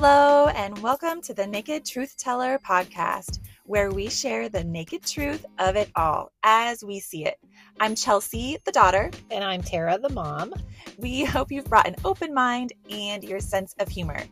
[0.00, 5.44] Hello, and welcome to the Naked Truth Teller podcast, where we share the naked truth
[5.58, 7.36] of it all as we see it.
[7.80, 9.10] I'm Chelsea, the daughter.
[9.32, 10.54] And I'm Tara, the mom.
[10.98, 14.22] We hope you've brought an open mind and your sense of humor.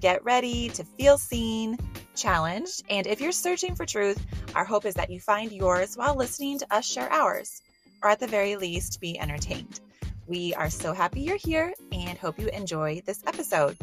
[0.00, 1.78] Get ready to feel seen,
[2.16, 4.20] challenged, and if you're searching for truth,
[4.56, 7.62] our hope is that you find yours while listening to us share ours,
[8.02, 9.78] or at the very least, be entertained.
[10.26, 13.76] We are so happy you're here and hope you enjoy this episode.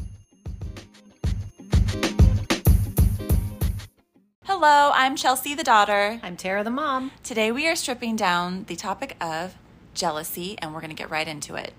[4.62, 6.20] Hello, I'm Chelsea, the daughter.
[6.22, 7.12] I'm Tara, the mom.
[7.23, 9.55] Today we are stripping down the topic of
[9.94, 11.73] jealousy and we're going to get right into it.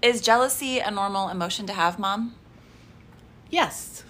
[0.00, 2.36] Is jealousy a normal emotion to have, mom?
[3.50, 4.04] Yes.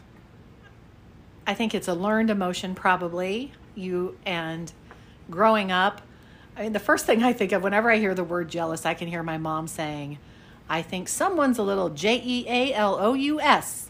[1.46, 3.52] I think it's a learned emotion, probably.
[3.74, 4.70] You and
[5.30, 6.02] growing up,
[6.54, 8.92] I mean, the first thing I think of whenever I hear the word jealous, I
[8.92, 10.18] can hear my mom saying,
[10.68, 13.89] I think someone's a little J E A L O U S.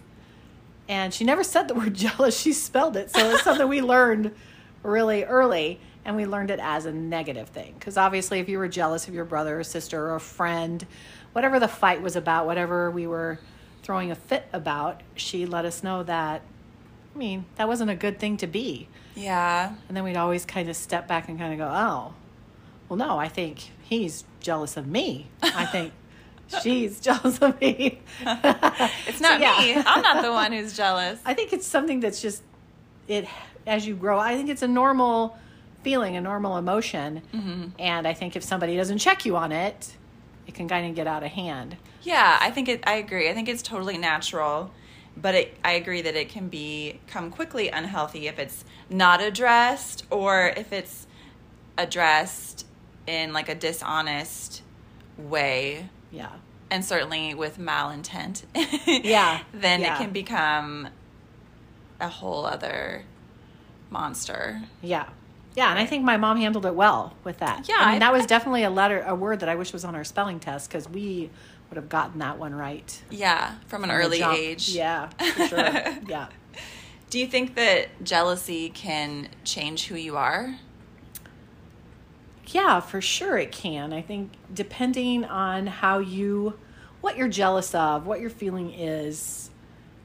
[0.91, 3.11] And she never said the word jealous, she spelled it.
[3.11, 4.35] So it's something we learned
[4.83, 5.81] really early.
[6.05, 7.75] And we learned it as a negative thing.
[7.79, 10.85] Because obviously, if you were jealous of your brother or sister or a friend,
[11.33, 13.39] whatever the fight was about, whatever we were
[13.83, 16.43] throwing a fit about, she let us know that,
[17.15, 18.89] I mean, that wasn't a good thing to be.
[19.15, 19.75] Yeah.
[19.87, 22.15] And then we'd always kind of step back and kind of go, oh,
[22.89, 25.29] well, no, I think he's jealous of me.
[25.43, 25.93] I think
[26.62, 28.01] she's jealous of me.
[28.20, 29.77] It's not So, yeah.
[29.77, 29.83] me.
[29.87, 31.20] I'm not the one who's jealous.
[31.25, 32.43] I think it's something that's just,
[33.09, 33.27] it,
[33.67, 35.37] as you grow, I think it's a normal
[35.83, 37.23] feeling, a normal emotion.
[37.34, 37.65] Mm-hmm.
[37.78, 39.97] And I think if somebody doesn't check you on it,
[40.47, 41.77] it can kind of get out of hand.
[42.03, 43.28] Yeah, I think it I agree.
[43.28, 44.73] I think it's totally natural,
[45.17, 50.48] but it, I agree that it can become quickly unhealthy if it's not addressed or
[50.56, 51.06] if it's
[51.78, 52.67] addressed
[53.06, 54.62] in like a dishonest
[55.17, 56.30] way Yeah.
[56.70, 58.44] and certainly with malintent.
[59.05, 59.94] Yeah, Then yeah.
[59.94, 60.89] it can become
[62.00, 63.04] a whole other
[63.91, 64.62] monster.
[64.82, 65.09] Yeah.
[65.56, 67.69] Yeah, and I think my mom handled it well with that.
[67.69, 69.94] Yeah, I mean that was definitely a letter, a word that I wish was on
[69.97, 71.28] our spelling test because we
[71.69, 74.69] would have gotten that one right Yeah, from an from early age.
[74.70, 75.59] Yeah, for sure.
[76.09, 76.28] yeah,
[77.10, 80.54] Do you think that jealousy can change who you are?
[82.55, 83.93] Yeah, for sure it can.
[83.93, 86.59] I think depending on how you,
[87.00, 89.50] what you're jealous of, what your feeling is,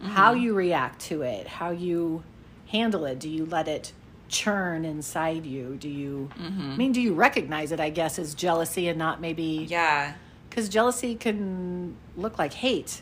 [0.02, 0.44] how Mm-hmm.
[0.44, 2.24] you react to it, how you
[2.68, 3.20] handle it.
[3.20, 3.94] Do you let it
[4.28, 5.78] churn inside you?
[5.80, 6.30] Do you?
[6.40, 7.80] I mean, do you recognize it?
[7.80, 10.14] I guess as jealousy and not maybe Yeah.
[10.50, 13.02] because jealousy can look like hate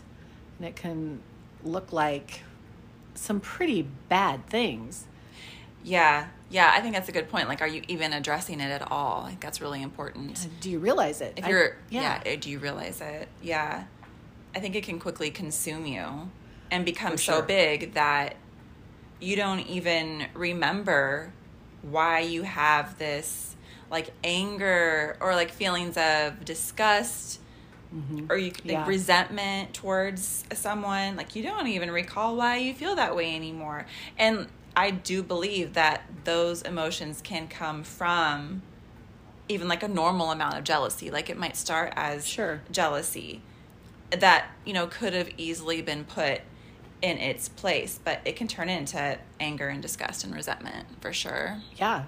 [0.59, 1.19] and it can
[1.63, 2.41] look like
[3.15, 5.05] some pretty bad things
[5.83, 7.47] Yeah, yeah, I think that's a good point.
[7.49, 9.23] Like, are you even addressing it at all?
[9.23, 10.47] Like, that's really important.
[10.61, 12.21] do you realize it If you're, yeah.
[12.25, 13.27] uh, do you realize it?
[13.41, 13.85] Yeah,
[14.55, 16.29] I think it can quickly consume you
[16.71, 18.35] and become so big that
[19.19, 21.33] you don't even remember
[21.81, 23.55] why you have this
[23.89, 27.39] like anger or like feelings of disgust
[28.29, 28.69] or you like Mm-hmm.
[28.69, 28.87] Yeah.
[28.87, 33.85] resentment towards someone like you don't even recall why you feel that way anymore
[34.17, 38.61] and i do believe that those emotions can come from
[39.49, 42.61] even like a normal amount of jealousy like it might start as Sure.
[42.71, 43.41] jealousy
[44.11, 46.41] that you know could have easily been put
[47.01, 51.59] in its place but it can turn into anger and disgust and resentment for sure
[51.75, 52.03] yeah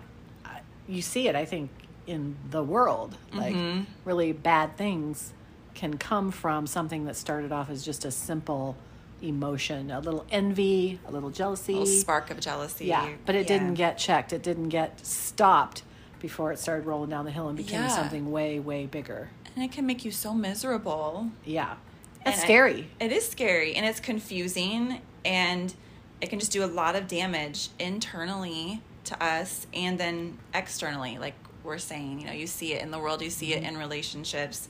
[0.87, 1.69] you see it i think
[2.07, 3.85] in the world like Mhm.
[4.05, 5.33] really bad things
[5.73, 8.77] can come from something that started off as just a simple
[9.25, 11.73] emotion a little envy a little jealousy.
[11.73, 12.85] A little spark of jealousy.
[12.85, 13.57] Yeah but it Yeah.
[13.59, 14.31] didn't get checked.
[14.33, 15.83] It didn't get stopped
[16.19, 17.87] before it started rolling down the hill and became Yeah.
[17.89, 19.29] something way way bigger.
[19.55, 21.29] And it can make you so miserable.
[21.45, 21.75] Yeah.
[22.23, 22.89] That's And I- scary.
[22.99, 25.73] It is scary and it's confusing and
[26.21, 31.35] it can just do a lot of damage internally to us and then externally like
[31.63, 32.19] we're saying.
[32.19, 33.73] You know you see it in the world you see it Mm-hmm.
[33.75, 34.67] in relationships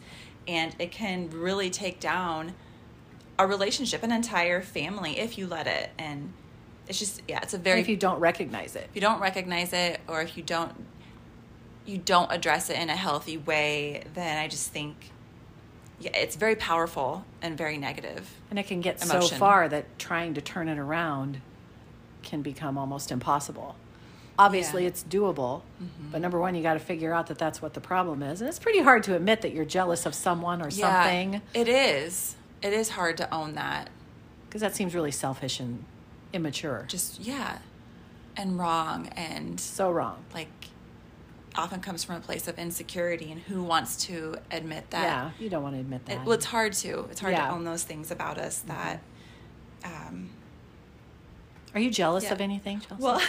[0.47, 2.53] and it can really take down
[3.37, 5.89] a relationship an entire family if you let it.
[5.97, 6.33] And
[6.87, 8.87] it's just yeah it's a very if you don't recognize it.
[8.89, 10.73] If you don't recognize it or if you don't
[11.85, 15.11] you don't address it in a healthy way then i just think
[15.99, 19.29] yeah it's very powerful and very negative and it can get Emotion.
[19.29, 21.41] so far that trying to turn it around
[22.23, 23.75] can become almost impossible.
[24.37, 24.89] Obviously Yeah.
[24.89, 26.11] it's doable mm-hmm.
[26.11, 28.41] but number one you got to figure out that that's what the problem is.
[28.41, 31.41] And it's pretty hard to admit that you're jealous of someone or something.
[31.53, 33.89] it is it is hard to own that
[34.47, 35.83] because that seems really selfish and
[36.33, 37.59] immature just yeah
[38.37, 40.49] and wrong and so wrong like
[41.55, 45.49] often comes from a place of insecurity and who wants to admit that yeah you
[45.49, 47.07] don't want to admit that It, well, it's hard to.
[47.11, 47.47] It's hard Yeah.
[47.47, 48.99] to own those things about us that
[49.85, 50.29] um,
[51.73, 52.33] Are you jealous Yeah.
[52.33, 53.01] of anything, Chelsea?
[53.03, 53.21] well,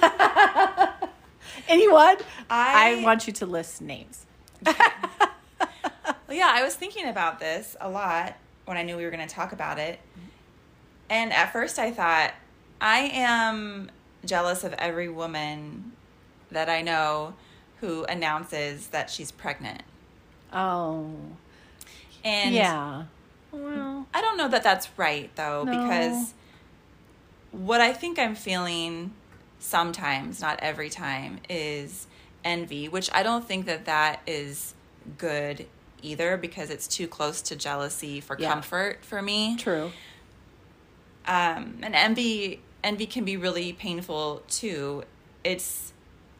[1.68, 2.16] anyone?
[2.50, 4.26] I- I want you to list names.
[4.66, 4.76] well,
[6.30, 9.34] yeah, I was thinking about this a lot when I knew we were going to
[9.34, 9.98] talk about it.
[9.98, 10.28] Mm-hmm.
[11.10, 12.32] And at first I thought,
[12.80, 13.90] I am
[14.24, 15.92] jealous of every woman
[16.50, 17.34] that I know
[17.80, 19.82] who announces that she's pregnant.
[20.52, 21.14] Oh,
[22.24, 23.04] And yeah.
[23.52, 25.72] Well, I don't know that that's right though, No.
[25.72, 26.34] because
[27.52, 29.12] what I think I'm feeling
[29.58, 32.06] sometimes, not every time, is
[32.44, 34.74] envy, which I don't think that that is
[35.18, 35.66] good
[36.04, 38.52] either because it's too close to jealousy for Yeah.
[38.52, 39.56] comfort for me.
[39.56, 39.90] true.
[41.26, 45.04] Um, and envy envy can be really painful too.
[45.42, 45.92] It's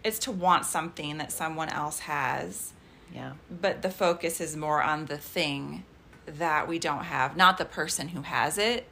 [0.03, 2.75] it's to want something that someone else has
[3.15, 3.33] Yeah.
[3.51, 5.85] but the focus is more on the thing
[6.27, 8.87] that we don't have, not the person who has it.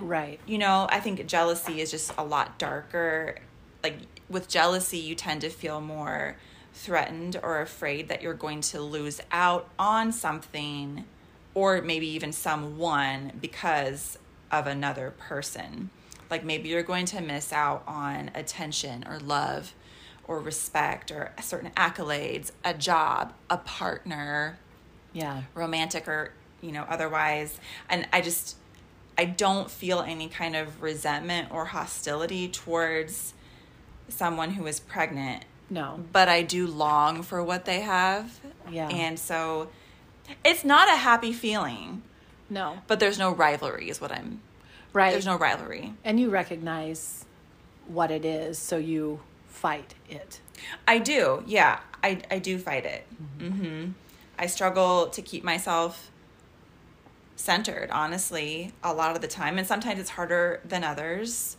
[0.00, 0.40] Right.
[0.46, 3.36] You know, I think jealousy is just a lot darker.
[3.84, 3.98] Like
[4.28, 6.36] with jealousy, you tend to feel more
[6.78, 11.04] threatened or afraid that you're going to lose out on something
[11.54, 14.16] or maybe even someone because
[14.52, 15.90] of another person.
[16.30, 19.74] Like maybe you're going to miss out on attention or love
[20.26, 24.58] or respect or certain accolades, a job, a partner,
[25.12, 25.42] Yeah.
[25.54, 28.56] romantic or you know otherwise and i just
[29.16, 33.32] i don't feel any kind of resentment or hostility towards
[34.08, 36.02] someone who is pregnant No.
[36.12, 38.88] but i do long for what they have Yeah.
[38.88, 39.68] and so
[40.44, 42.02] it's not a happy feeling
[42.50, 42.78] No.
[42.86, 44.40] but there's no rivalry is what i'm
[44.92, 45.10] Right.
[45.12, 47.24] there's no rivalry and you recognize
[47.86, 50.40] what it is, so you fight it.
[50.86, 51.42] I do.
[51.46, 53.06] Yeah, I I do fight it.
[53.38, 53.92] hmm
[54.38, 56.10] I struggle to keep myself
[57.36, 61.56] centered, honestly, a lot of the time, and sometimes it's harder than others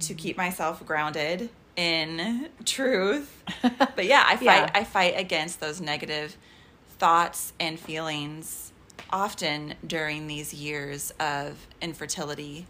[0.00, 3.44] to keep myself grounded in truth.
[3.62, 4.44] But yeah, I fight.
[4.44, 4.70] Yeah.
[4.74, 6.36] I fight against those negative
[6.98, 8.72] thoughts and feelings
[9.10, 12.66] often during these years of infertility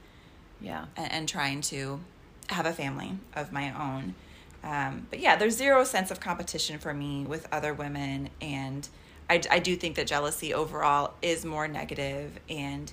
[0.61, 0.87] Yeah.
[0.97, 2.01] and, and trying to
[2.49, 4.15] have a family of my own.
[4.63, 8.31] Um, but yeah, there's zero sense of competition for me with other women.
[8.41, 8.89] And
[9.29, 12.39] I, I do think that jealousy overall is more negative.
[12.49, 12.91] And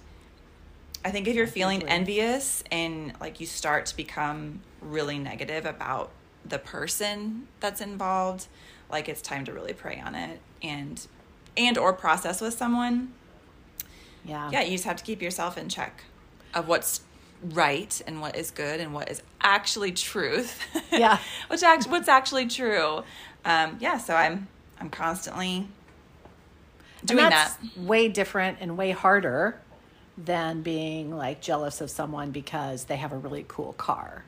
[1.05, 6.11] I think if you're feeling envious and like you start to become really negative about
[6.47, 8.47] the person that's involved,
[8.89, 11.05] like it's time to really pray on it and
[11.57, 13.13] and or process with someone
[14.23, 14.49] Yeah.
[14.51, 16.03] yeah, you just have to keep yourself in check
[16.53, 17.01] of what's
[17.43, 20.59] right and what is good and what is actually truth.
[20.91, 21.17] Yeah.
[21.49, 23.03] Which act what's actually true.
[23.43, 24.47] Um, yeah, so I'm
[24.79, 25.67] I'm constantly
[26.99, 27.77] And doing that's that.
[27.77, 29.59] way different and way harder
[30.17, 34.23] than being like jealous of someone because they have a really cool car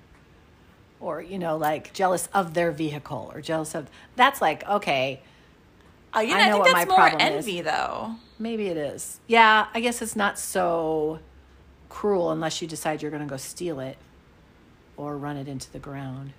[0.99, 5.21] or you know like jealous of their vehicle or jealous of that's like okay
[6.15, 7.47] Uh, you know, I I, think what that's my more problem is.
[7.47, 8.15] envy though.
[8.39, 11.19] maybe it is yeah i guess it's not so
[11.89, 13.97] cruel unless you decide you're going to go steal it
[14.97, 16.33] or run it into the ground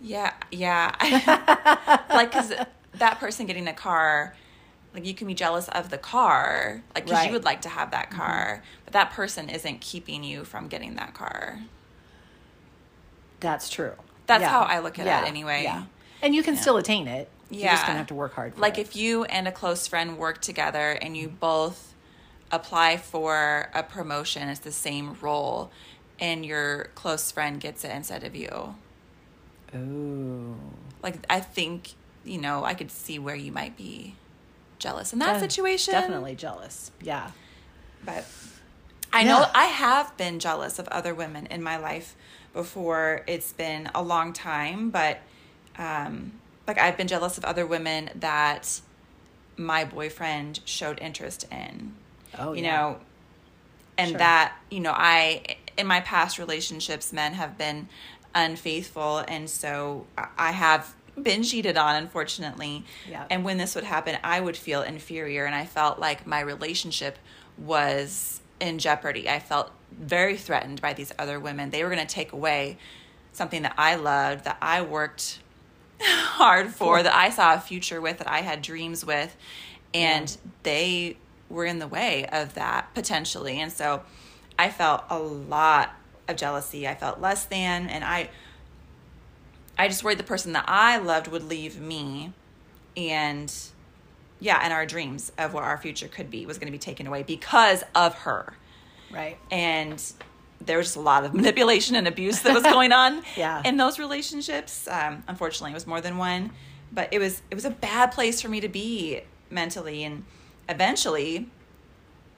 [0.00, 0.94] Yeah, yeah.
[2.10, 2.52] like cuz
[2.94, 4.34] that person getting a car
[4.94, 7.26] like you can be jealous of the car, like cuz Right.
[7.26, 10.94] you would like to have that car, but that person isn't keeping you from getting
[10.96, 11.60] that car.
[13.40, 13.92] That's true
[14.26, 15.62] That's how I look at it anyway.
[15.64, 15.84] yeah
[16.22, 17.86] and you can still attain it you're just Yeah.
[17.86, 18.82] going to have to work hard for like it.
[18.82, 21.36] if you and a close friend work together and you mm-hmm.
[21.36, 21.94] both
[22.50, 25.70] apply for a promotion it's the same role
[26.20, 28.74] and your close friend gets it instead of you
[29.74, 30.56] Ooh.
[31.02, 31.92] like i think
[32.24, 34.14] you know i could see where you might be
[34.78, 36.90] jealous in that situation Definitely jealous.
[37.02, 37.32] Yeah.
[38.04, 38.24] but
[39.12, 42.16] i know i have been jealous of other women in my life
[42.62, 45.20] before it's been a long time but
[45.78, 46.32] um
[46.66, 48.80] like i've been jealous of other women that
[49.56, 51.94] my boyfriend showed interest in
[52.36, 52.76] Oh, you yeah.
[52.76, 52.96] know
[53.96, 54.18] and Sure.
[54.18, 57.88] that you know i in my past relationships men have been
[58.34, 60.04] unfaithful and so
[60.36, 63.24] I- have been cheated on unfortunately Yeah.
[63.30, 67.18] and when this would happen i would feel inferior and i felt like my relationship
[67.56, 69.28] was in jeopardy.
[69.28, 71.70] I felt very threatened by these other women.
[71.70, 72.78] They were going to take away
[73.32, 75.38] something that i loved that i worked
[76.00, 79.36] hard for that i saw a future with that i had dreams with
[79.94, 81.16] and they
[81.48, 83.58] were in the way of that potentially.
[83.58, 84.02] And so
[84.58, 85.94] i felt a lot
[86.26, 86.86] of jealousy.
[86.86, 88.28] I felt less than and i
[89.78, 92.32] i just worried the person that i loved would leave me
[92.96, 93.54] and
[94.40, 97.06] yeah and our dreams of what our future could be was going to be taken
[97.06, 98.54] away because of her
[99.10, 99.38] Right.
[99.50, 100.02] And
[100.60, 103.62] there was just a lot of manipulation and abuse that was going on Yeah.
[103.64, 104.86] in those relationships.
[104.86, 106.50] Um, unfortunately, it was more than one,
[106.92, 110.04] but it was it was a bad place for me to be mentally.
[110.04, 110.24] And
[110.68, 111.48] eventually,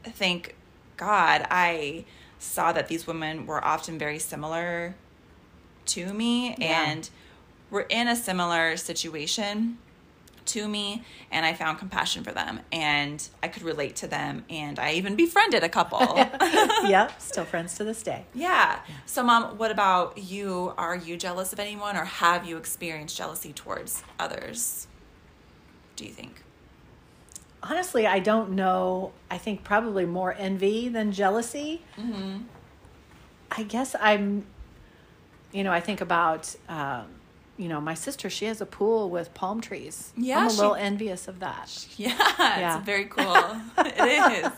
[0.05, 0.55] thank
[0.97, 2.05] God, I
[2.39, 4.95] saw that these women were often very similar
[5.87, 6.85] to me Yeah.
[6.91, 7.11] and
[7.71, 9.79] were in a similar situation
[10.47, 14.79] to me and I found compassion for them and I could relate to them and
[14.79, 16.01] I even befriended a couple.
[16.89, 17.21] yep.
[17.21, 18.25] Still friends to this day.
[18.35, 18.81] yeah.
[19.07, 20.73] So mom, what about you?
[20.79, 24.87] Are you jealous of anyone or have you experienced jealousy towards others?
[25.97, 26.43] Do you think?
[27.63, 29.13] Honestly, I don't know.
[29.31, 31.83] I think probably more envy than jealousy.
[31.99, 32.45] Mm-hmm.
[33.53, 34.47] I guess I'm,
[35.53, 37.07] you know, I think about, um,
[37.61, 40.13] you know, my sister, she has a pool with palm trees.
[40.17, 41.87] Yeah, I'm a she- little envious of that.
[41.97, 42.77] Yeah, Yeah.
[42.79, 43.37] it's very cool.
[43.79, 44.53] it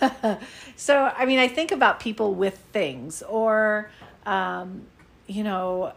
[0.00, 0.36] is.
[0.76, 3.90] So, I mean, I think about people with things or,
[4.24, 4.82] um,
[5.26, 5.92] you know,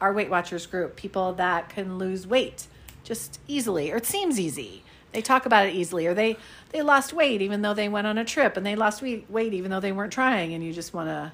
[0.00, 2.66] our Weight Watchers group, people that can lose weight
[3.02, 4.82] just easily, or it seems easy.
[5.12, 6.36] They talk about it easily, or they,
[6.68, 9.54] they lost weight even though they went on a trip, and they lost weight, weight
[9.54, 11.32] even though they weren't trying, and you just want to.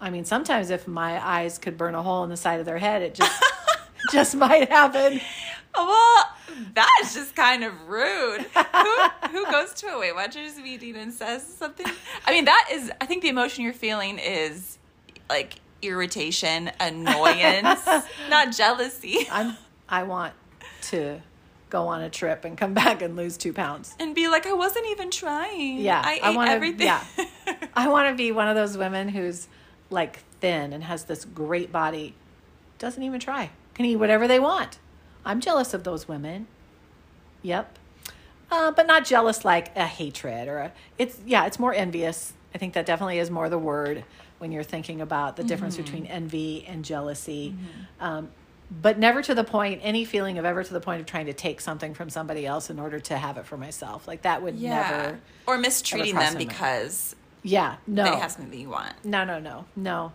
[0.00, 2.78] I mean, sometimes if my eyes could burn a hole in the side of their
[2.78, 3.40] head, it just
[4.12, 5.20] just might happen.
[5.74, 6.24] Well,
[6.74, 8.42] that's just kind of rude.
[8.42, 8.96] who,
[9.30, 11.86] who goes to a Weight Watchers meeting and says something?
[12.26, 14.78] I mean, that is, I think the emotion you're feeling is
[15.28, 17.84] like irritation, annoyance,
[18.30, 19.26] not jealousy.
[19.30, 19.56] I'm
[19.88, 20.32] I want
[20.82, 21.20] to
[21.70, 23.94] go on a trip and come back and lose two pounds.
[23.98, 25.78] And be like, I wasn't even trying.
[25.78, 26.86] Yeah, I I ate wanna- everything.
[26.86, 27.02] yeah.
[27.74, 29.48] I want to be one of those women who's
[29.90, 32.14] like thin and has this great body,
[32.78, 34.78] doesn't even try, can eat whatever they want.
[35.24, 36.46] I'm jealous of those women.
[37.42, 37.78] Yep.
[38.50, 42.34] Uh, but not jealous like a hatred or a, it's, yeah, it's more envious.
[42.54, 44.04] I think that definitely is more the word
[44.38, 47.54] when you're thinking about the difference between envy and jealousy.
[48.00, 48.28] Um,
[48.70, 51.32] but never to the point, any feeling of ever to the point of trying to
[51.32, 54.06] take something from somebody else in order to have it for myself.
[54.06, 54.90] Like that would yeah.
[54.90, 55.20] never.
[55.46, 58.04] or mistreating them because Yeah, no.
[58.04, 58.92] they have something that you want.
[59.04, 60.12] No, no, no, no.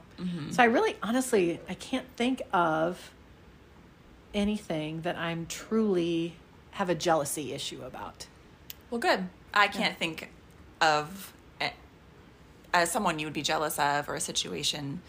[0.52, 3.12] So I really, honestly, I can't think of
[4.34, 6.36] anything that I'm truly
[6.72, 8.28] have a jealousy issue about.
[8.90, 9.28] Well, good.
[9.54, 10.30] I can't think
[10.82, 11.34] of
[12.74, 15.02] as someone you would be jealous of or a situation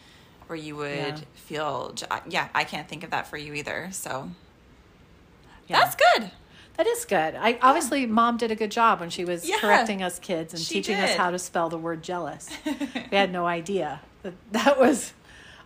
[0.47, 1.19] where you would Yeah.
[1.35, 1.93] feel.
[1.93, 3.91] je- Yeah, I can't think of that for you either.
[3.93, 4.31] So
[5.69, 5.81] Yeah.
[5.81, 6.31] that's good.
[6.79, 7.35] That is good.
[7.35, 9.59] I obviously mom did a good job when she was Yeah.
[9.61, 12.49] correcting us kids and She teaching us how to spell the word jealous.
[12.65, 15.13] we had no idea that that was.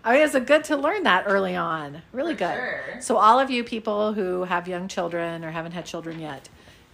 [0.06, 2.02] I mean, it's a good to learn that early on.
[2.12, 2.54] Really For good.
[2.54, 3.00] sure.
[3.00, 6.49] So all of you people who have young children or haven't had children yet,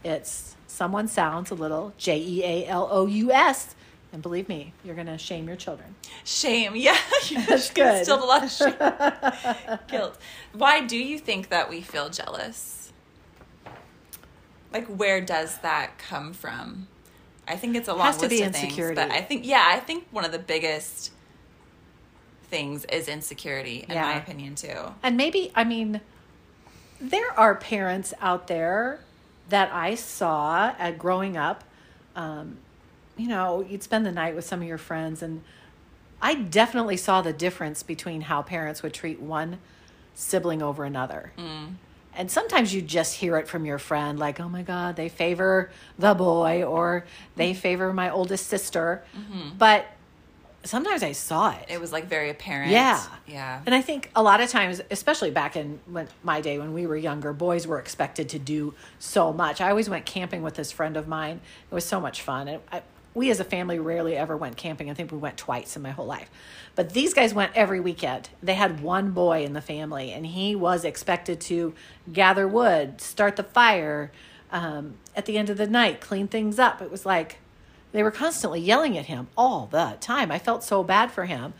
[0.04, 3.74] it's someone sounds a little J E A L O U S,
[4.12, 5.94] and believe me, you're gonna shame your children.
[6.24, 6.72] Shame.
[6.76, 6.96] Yeah,
[7.48, 8.04] That's good.
[8.04, 9.78] Still a lot of shame.
[9.88, 10.16] Guilt.
[10.52, 12.92] Why do you think that we feel jealous?
[14.72, 16.86] Like, where does that come from?
[17.48, 19.80] I think it's a long Has to be of things, but I think yeah, I
[19.80, 21.10] think one of the biggest
[22.50, 24.95] things is insecurity, in my opinion too.
[25.02, 26.00] And maybe, I mean,
[27.00, 29.00] there are parents out there
[29.49, 31.64] that I saw at growing up.
[32.14, 32.59] Um,
[33.16, 35.42] you know, you'd spend the night with some of your friends, and
[36.21, 39.59] I definitely saw the difference between how parents would treat one
[40.14, 41.33] sibling over another.
[42.14, 45.71] And sometimes you just hear it from your friend, like, oh my God, they favor
[45.99, 47.04] the boy, or
[47.37, 49.02] they favor my oldest sister.
[49.57, 49.87] But
[50.64, 51.66] sometimes I saw it.
[51.68, 52.70] It was like very apparent.
[52.70, 53.02] Yeah.
[53.26, 53.62] Yeah.
[53.64, 56.86] And I think a lot of times, especially back in when, my day when we
[56.86, 59.60] were younger, boys were expected to do so much.
[59.60, 61.40] I always went camping with this friend of mine.
[61.70, 62.48] It was so much fun.
[62.48, 62.82] And I,
[63.14, 64.90] we as a family rarely ever went camping.
[64.90, 66.30] I think we went twice in my whole life.
[66.76, 68.28] But these guys went every weekend.
[68.42, 71.74] They had one boy in the family, and he was expected to
[72.12, 74.12] gather wood, start the fire,
[74.52, 76.80] um, at the end of the night, clean things up.
[76.80, 77.38] It was like,
[77.92, 80.30] they were constantly yelling at him all the time.
[80.30, 81.54] I felt so bad for him.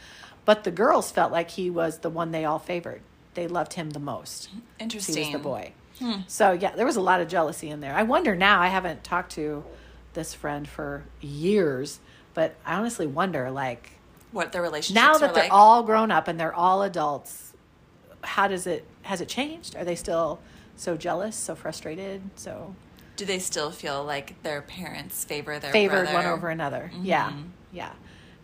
[0.45, 3.03] But the girls felt like he was the one they all favored.
[3.35, 4.49] They loved him the most.
[4.79, 5.15] Interesting.
[5.17, 5.73] He was the boy.
[5.99, 6.21] Hmm.
[6.27, 7.95] So, yeah, there was a lot of jealousy in there.
[7.95, 9.65] I wonder now, I haven't talked to
[10.15, 12.01] this friend for years,
[12.35, 13.91] but I honestly wonder like,
[14.33, 15.53] What their relationship now that they're like.
[15.53, 17.53] all grown up and they're all adults,
[18.23, 19.77] how does it, has it changed?
[19.77, 20.41] Are they still
[20.75, 22.75] so jealous, so frustrated, so
[23.21, 26.15] Do they still feel like their parents favor their favored brother?
[26.15, 26.91] one over another.
[27.03, 27.43] Yeah, Mm-hmm.
[27.73, 27.93] yeah.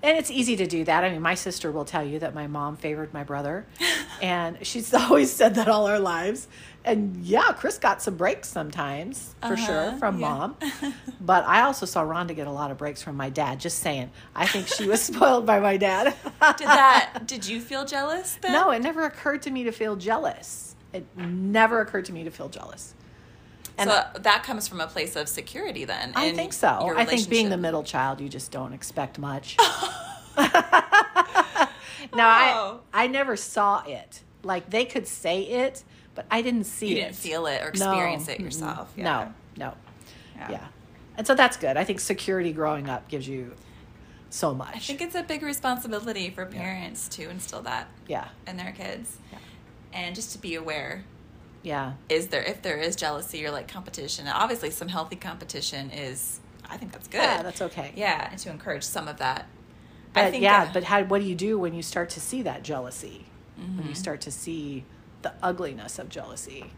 [0.02, 1.02] And it's easy to do that.
[1.02, 3.64] I mean, my sister will tell you that my mom favored my brother.
[4.22, 6.46] and she's always said that all our lives.
[6.84, 10.28] And yeah, Chris got some breaks sometimes, for Uh-huh, sure, from yeah.
[10.28, 10.56] mom.
[11.22, 13.58] but I also saw Rhonda get a lot of breaks from my dad.
[13.58, 14.10] Just saying.
[14.34, 16.14] I think she was spoiled by my dad.
[16.58, 17.22] Did that?
[17.26, 18.38] Did you feel jealous?
[18.42, 18.52] Then?
[18.52, 20.76] No, it never occurred to me to feel jealous.
[20.92, 22.92] It never occurred to me to feel jealous.
[23.78, 26.12] And so that comes from a place of security, then.
[26.16, 26.94] I think so.
[26.96, 29.56] I think being the middle child, you just don't expect much.
[30.38, 32.80] no, I Oh.
[32.92, 34.22] I never saw it.
[34.42, 35.82] Like they could say it,
[36.14, 37.00] but I didn't see you it.
[37.00, 37.90] didn't feel it or No.
[37.92, 38.92] experience it yourself.
[38.96, 39.04] Yeah.
[39.04, 39.32] No,
[39.68, 39.74] no.
[40.36, 40.50] Yeah.
[40.52, 40.66] Yeah.
[41.16, 41.76] And so that's good.
[41.76, 43.54] I think security growing up gives you
[44.30, 44.74] so much.
[44.76, 48.28] I think it's a big responsibility for parents to instill that yeah.
[48.46, 49.38] in their kids, Yeah.
[49.92, 51.04] and just to be aware.
[51.66, 51.94] Yeah.
[52.08, 54.28] Is there if there is jealousy or like competition?
[54.28, 56.38] Obviously, some healthy competition is.
[56.70, 57.18] I think that's good.
[57.22, 57.92] Yeah, that's okay.
[57.96, 59.46] Yeah, and to encourage some of that.
[60.12, 62.62] But yeah, uh, but how what do you do when you start to see that
[62.62, 63.26] jealousy?
[63.56, 63.88] When Mm-hmm.
[63.88, 64.84] you start to see
[65.22, 66.70] the ugliness of jealousy.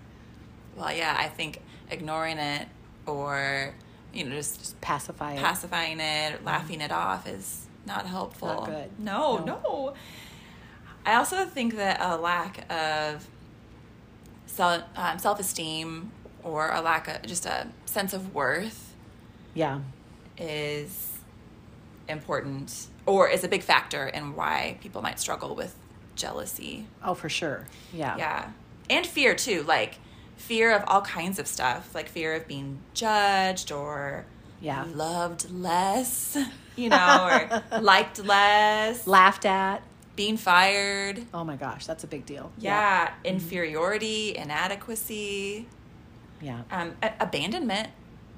[0.76, 2.68] well, yeah, I think ignoring it
[3.04, 3.74] or
[4.14, 5.40] you know just, just Pacify it.
[5.40, 8.48] pacifying it or laughing it off is not helpful.
[8.48, 8.90] Not good.
[8.98, 9.44] No, No.
[9.64, 9.94] no.
[11.04, 13.26] I also think that a lack of
[14.58, 16.10] self um, self esteem
[16.42, 18.94] or a lack of just a sense of worth
[19.54, 19.80] yeah.
[20.36, 21.18] is
[22.08, 25.74] important or is a big factor in why people might struggle with
[26.16, 26.86] jealousy.
[27.04, 27.66] Oh, for sure.
[27.92, 28.16] Yeah.
[28.16, 28.50] Yeah.
[28.90, 29.98] And fear too, like
[30.36, 34.24] fear of all kinds of stuff, like fear of being judged or
[34.60, 34.84] Yeah.
[34.92, 36.36] loved less,
[36.76, 37.28] you know,
[37.72, 39.82] or liked less, Laughed at.
[40.18, 41.24] Being fired.
[41.32, 42.50] Oh my gosh, that's a big deal.
[42.58, 45.64] Yeah, inferiority, inadequacy,
[46.40, 46.62] Yeah.
[46.72, 47.90] um, a- abandonment.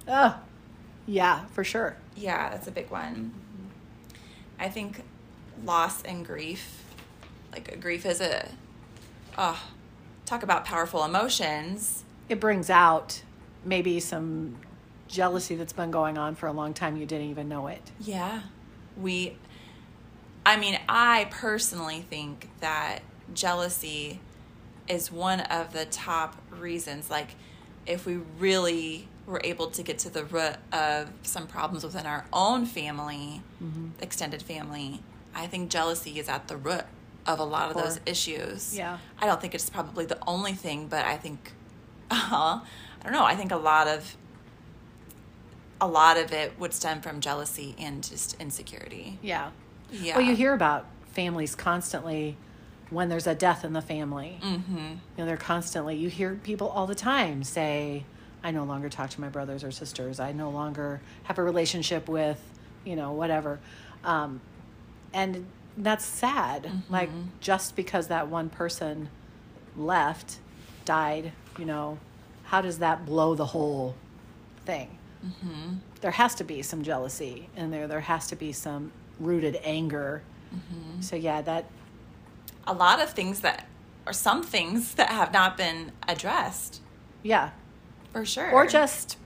[0.06, 0.38] Oh,
[1.06, 1.96] yeah, for sure.
[2.14, 3.32] Yeah, that's a big one.
[4.58, 5.02] I think
[5.64, 6.84] loss and grief,
[7.50, 8.46] like grief is a,
[9.38, 9.58] oh,
[10.26, 12.04] talk about powerful emotions.
[12.28, 13.22] It brings out
[13.64, 14.56] maybe some
[15.08, 16.98] jealousy that's been going on for a long time.
[16.98, 17.90] You didn't even know it.
[18.00, 18.42] Yeah.
[18.98, 19.38] We,
[20.44, 23.00] I mean, I personally think that
[23.34, 24.20] jealousy
[24.88, 27.10] is one of the top reasons.
[27.10, 27.34] Like,
[27.86, 32.26] if we really were able to get to the root of some problems within our
[32.32, 33.42] own family,
[34.00, 35.02] extended family,
[35.34, 36.84] I think jealousy is at the root
[37.26, 38.76] of a lot of those issues.
[38.76, 38.98] Yeah.
[39.20, 41.52] I don't think it's probably the only thing, but I think,
[42.10, 42.62] uh, I
[43.04, 44.16] don't know, I think a lot of
[45.82, 49.18] a lot of it would stem from jealousy and just insecurity.
[49.22, 49.50] Yeah.
[49.92, 50.16] Yeah.
[50.16, 52.36] Well, you hear about families constantly
[52.90, 54.38] when there's a death in the family.
[54.42, 54.76] Mm-hmm.
[54.76, 58.04] You know, they're constantly, you hear people all the time say,
[58.42, 60.18] I no longer talk to my brothers or sisters.
[60.18, 62.40] I no longer have a relationship with,
[62.84, 63.60] you know, whatever.
[64.04, 64.40] Um,
[65.12, 66.70] and that's sad.
[66.88, 69.08] Like, just because that one person
[69.76, 70.38] left,
[70.84, 71.98] died, you know,
[72.44, 73.94] how does that blow the whole
[74.64, 74.88] thing?
[76.00, 77.86] There has to be some jealousy in there.
[77.86, 80.22] There has to be some rooted anger.
[81.00, 81.66] So, yeah, that,
[82.66, 83.66] A lot of things that,
[84.06, 86.80] or some things that have not been addressed,
[87.22, 87.50] yeah.
[88.12, 88.50] for sure.
[88.50, 89.16] Or just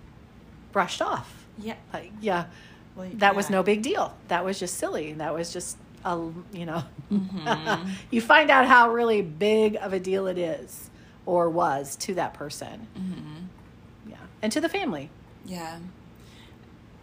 [0.73, 1.47] brushed off.
[1.59, 1.77] yeah.
[1.93, 2.47] Like, yeah,
[2.95, 4.15] Well, that was no big deal.
[4.29, 5.15] That was just silly.
[5.15, 6.17] That was just a,
[6.53, 7.89] you know, Mm-hmm.
[8.11, 10.91] you find out how really big of a deal it is
[11.27, 12.87] or was to that person.
[12.99, 14.11] Mm-hmm.
[14.11, 14.17] Yeah.
[14.43, 15.11] And to the family.
[15.45, 15.79] Yeah.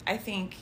[0.05, 0.55] I think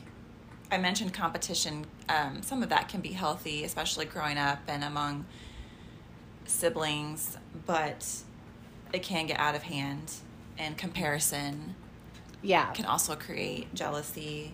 [0.71, 1.85] I mentioned competition.
[2.09, 5.25] Um, some of that can be healthy, especially growing up and among
[6.45, 8.05] siblings, but
[8.91, 10.11] it can get out of hand.
[10.57, 11.75] And comparison
[12.41, 12.71] Yeah.
[12.73, 14.53] can also create jealousy,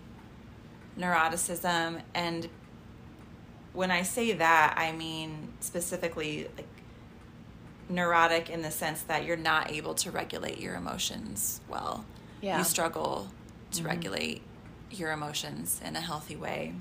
[0.99, 2.47] neuroticism, and
[3.73, 6.67] when I say that, I mean specifically like
[7.89, 12.05] neurotic in the sense that you're not able to regulate your emotions well.
[12.41, 12.57] Yeah.
[12.57, 13.29] You struggle
[13.71, 14.41] to regulate
[14.91, 16.73] your emotions in a healthy way.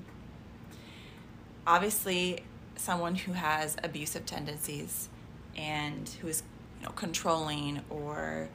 [1.67, 2.43] Obviously,
[2.75, 5.09] someone who has abusive tendencies
[5.57, 6.43] and who is
[6.79, 8.49] you know, controlling or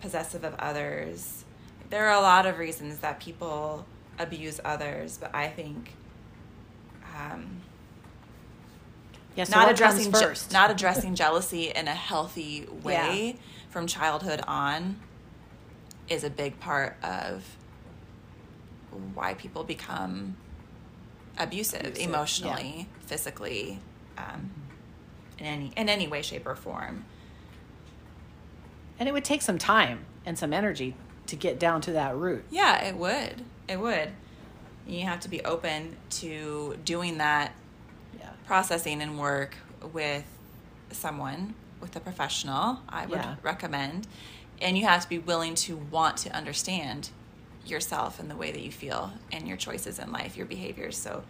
[0.00, 1.44] possessive of others,
[1.90, 3.86] there are a lot of reasons that people
[4.18, 5.92] abuse others, but I think
[7.14, 7.60] um,
[9.36, 9.44] Yeah.
[9.44, 10.52] So not addressing je- first.
[10.52, 13.42] not addressing jealousy in a healthy way Yeah.
[13.70, 14.98] from childhood on
[16.08, 17.44] is a big part of
[19.14, 20.36] why people become
[21.38, 23.78] abusive, Abusive, emotionally, physically,
[24.18, 24.50] um,
[25.38, 27.04] in any in any way, shape, or form.
[28.98, 30.94] and it would take some time and some energy
[31.26, 32.44] to get down to that root.
[32.50, 33.44] Yeah, it would.
[33.68, 34.10] It would.
[34.86, 37.52] You have to be open to doing that
[38.18, 38.30] Yeah.
[38.46, 39.56] processing and work
[39.92, 40.24] with
[40.92, 43.34] someone, with a professional, I would Yeah.
[43.42, 44.06] recommend.
[44.62, 47.10] And you have to be willing to want to understand
[47.70, 50.96] yourself and the way that you feel and your choices in life, your behaviors.
[50.96, 51.22] So,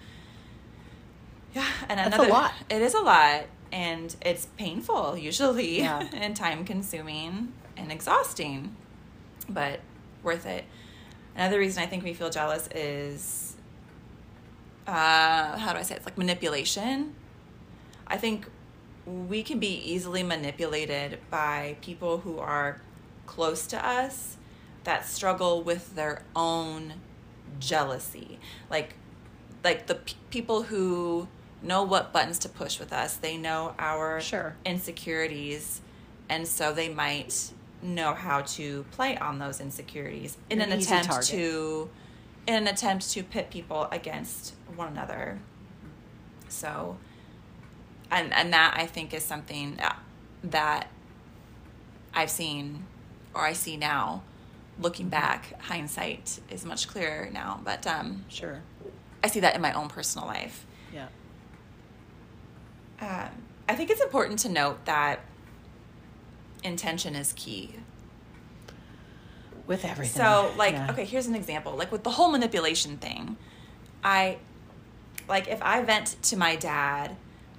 [1.54, 2.52] yeah, and That's a another lot.
[2.70, 6.08] It is a lot, and it's painful usually, Yeah.
[6.14, 8.76] and time consuming and exhausting,
[9.48, 9.80] but
[10.22, 10.64] worth it.
[11.34, 13.56] Another reason I think we feel jealous is,
[14.86, 15.98] uh, how do I say it?
[15.98, 17.14] It's like manipulation.
[18.06, 18.46] I think
[19.06, 22.80] we can be easily manipulated by people who are
[23.26, 24.36] close to us
[24.86, 26.94] that struggle with their own
[27.60, 28.38] jealousy.
[28.70, 28.94] Like
[29.64, 31.26] like the p- people who
[31.60, 33.16] know what buttons to push with us.
[33.16, 34.54] They know our Sure.
[34.64, 35.80] insecurities
[36.28, 37.50] and so they might
[37.82, 41.28] know how to play on those insecurities in An an attempt target.
[41.30, 41.90] to
[42.46, 45.38] in an attempt to pit people against one another.
[46.48, 46.96] So
[48.10, 49.94] and and that I think is something uh,
[50.44, 50.88] that
[52.14, 52.84] I've seen
[53.34, 54.22] or I see now
[54.80, 58.60] looking back hindsight is much clearer now but um Sure.
[59.24, 61.08] I see that in my own personal life Yeah.
[63.00, 63.30] um,
[63.68, 65.20] I think it's important to note that
[66.62, 67.74] intention is key
[69.66, 70.14] With everything.
[70.22, 70.90] So, like, Yeah.
[70.92, 71.74] okay, here's an example.
[71.74, 73.36] Like with the whole manipulation thing,
[74.04, 74.38] I
[75.28, 77.16] like if I vent to my dad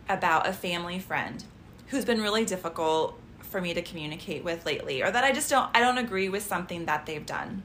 [0.08, 1.44] about a family friend
[1.88, 3.17] who's been really difficult
[3.48, 6.44] for me to communicate with lately or that I just don't I don't agree with
[6.44, 7.64] something that they've done.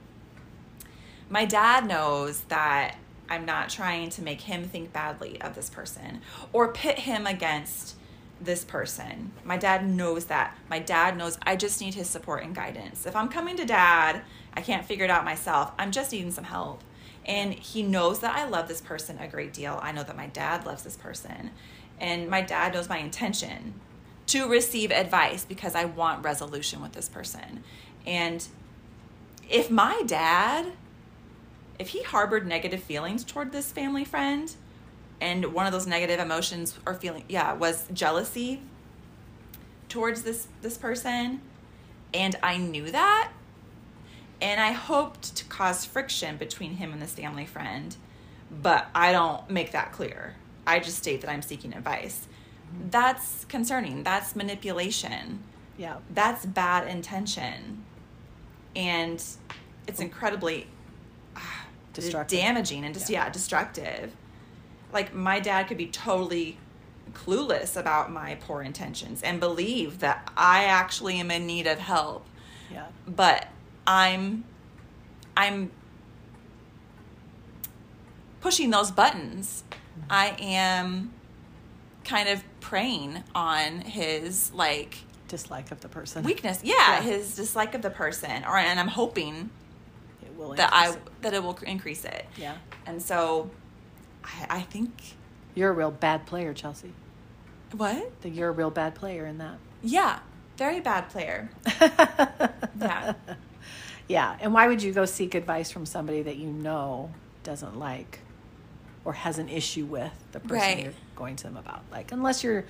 [1.29, 2.97] My dad knows that
[3.29, 6.21] I'm not trying to make him think badly of this person
[6.53, 7.97] or pit him against
[8.41, 9.33] this person.
[9.45, 10.59] My dad knows that.
[10.69, 13.07] My dad knows I just need his support and guidance.
[13.07, 14.23] If I'm coming to dad,
[14.55, 15.73] I can't figure it out myself.
[15.79, 16.83] I'm just needing some help.
[17.25, 19.79] And he knows that I love this person a great deal.
[19.81, 21.53] I know that my dad loves this person.
[22.01, 23.75] And my dad knows my intention
[24.33, 27.63] to receive advice because I want resolution with this person.
[28.07, 28.47] And
[29.51, 30.73] if my dad,
[31.79, 34.55] if he harbored negative feelings toward this family friend,
[35.21, 38.63] and one of those negative emotions or feeling, yeah, was jealousy
[39.91, 41.43] towards this this person,
[42.15, 43.33] and I knew that,
[44.41, 47.95] and I hoped to cause friction between him and this family friend,
[48.51, 50.37] but I don't make that clear.
[50.67, 52.29] I just state that I'm seeking advice.
[52.91, 54.03] That's concerning.
[54.03, 55.41] That's manipulation
[55.79, 55.97] Yeah.
[56.11, 57.85] that's bad intention
[58.77, 59.23] and
[59.87, 60.67] it's incredibly
[61.37, 62.39] ah, Destructive.
[62.39, 63.29] damaging and just yeah.
[63.31, 64.13] destructive
[64.93, 66.59] like my dad could be totally
[67.13, 72.25] clueless about my poor intentions and believe that i actually am in need of help
[72.71, 72.87] Yeah.
[73.07, 73.49] but
[73.87, 74.45] i'm
[75.37, 75.71] i'm
[78.41, 79.65] pushing those buttons
[80.09, 81.13] i am
[82.05, 86.25] kind of preying on his like Dislike of the person.
[86.25, 87.01] weakness yeah, Yeah.
[87.03, 89.49] his dislike of the person or and i'm hoping
[90.23, 90.99] It will that i it.
[91.23, 92.57] that it will increase it Yeah.
[92.87, 93.51] and so
[94.25, 94.91] i, I think
[95.55, 96.93] You're a real bad player, Chelsea.
[97.77, 99.57] what That you're a real bad player in that.
[99.83, 100.19] yeah
[100.59, 101.49] very bad player
[102.79, 103.15] yeah
[104.09, 104.37] Yeah.
[104.41, 107.11] And why would you go seek advice from somebody that you know
[107.45, 108.19] doesn't like
[109.05, 110.85] or has an issue with the person Right.
[110.85, 111.83] you're going to them about?
[111.91, 112.65] Like, unless you're,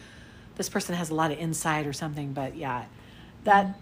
[0.56, 2.84] this person has a lot of insight or something, but yeah,
[3.44, 3.78] that,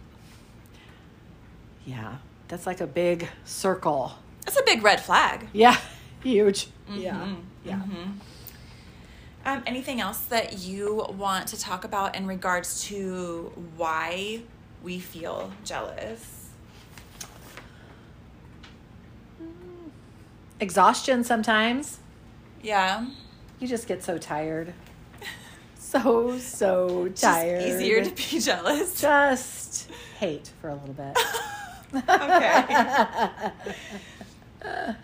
[1.86, 2.16] yeah,
[2.48, 4.12] that's like a big circle.
[4.44, 5.76] that's a big red flag Yeah.
[6.22, 6.68] Huge.
[6.92, 7.14] Yeah.
[7.14, 7.36] Mhm.
[7.64, 7.80] Yeah.
[9.46, 14.42] um, anything else that you want to talk about in regards to why
[14.82, 16.36] we feel jealous
[20.58, 22.00] Exhaustion sometimes.
[22.62, 23.06] Yeah
[23.58, 24.72] You just get so tired.
[25.78, 27.60] So, so tired.
[27.62, 31.18] just easier to be jealous just hate for a little bit.
[32.08, 33.50] okay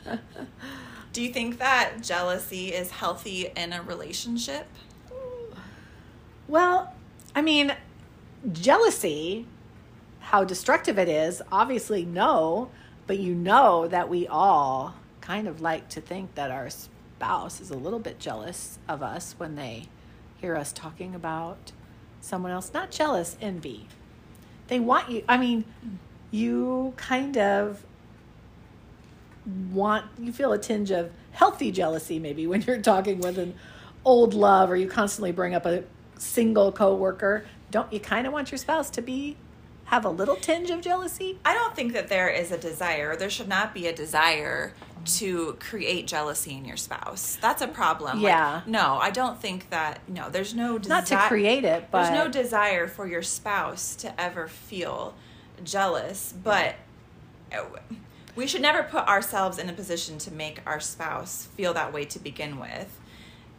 [1.12, 4.68] do you think that jealousy is healthy in a relationship
[6.46, 6.94] Well,
[7.34, 7.74] I mean,
[8.52, 9.46] jealousy,
[10.20, 12.70] how destructive it is, obviously, no,
[13.08, 16.68] but you know that we all kind of like to think that our
[17.16, 19.88] spouse is a little bit jealous of us when they
[20.38, 21.72] hear us talking about
[22.20, 22.70] someone else.
[22.74, 23.88] Not jealous, envy.
[24.68, 25.64] They want you, I mean,
[26.30, 27.84] you kind of
[29.72, 33.54] want you feel a tinge of healthy jealousy maybe when you're talking with an
[34.04, 35.84] old love or you constantly bring up a
[36.18, 39.36] single coworker don't you kind of want your spouse to be
[39.84, 43.14] have a little tinge of jealousy I don't think that there is a desire.
[43.14, 44.74] There should not be a desire
[45.06, 47.38] to create jealousy in your spouse.
[47.40, 48.22] That's a problem.
[48.22, 48.60] Like, Yeah.
[48.66, 50.00] no, I don't think that.
[50.08, 53.94] No, there's no desi- Not to create it, but there's no desire for your spouse
[53.96, 55.14] to ever feel
[55.64, 56.74] jealous, but
[58.34, 62.04] we should never put ourselves in a position to make our spouse feel that way
[62.04, 62.98] to begin with.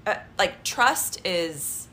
[0.05, 1.87] Uh, like trust is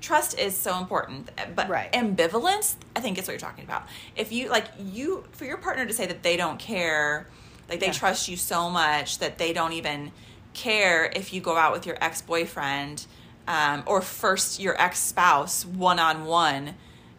[0.00, 1.90] trust is so important, but Right.
[1.92, 3.86] ambivalence, I think is what you're talking about.
[4.14, 7.26] If you like you for your partner to say that they don't care,
[7.68, 7.92] like they Yeah.
[7.92, 10.12] trust you so much that they don't even
[10.54, 13.06] care if you go out with your ex-boyfriend
[13.48, 16.74] um, or first your ex-spouse one-on-one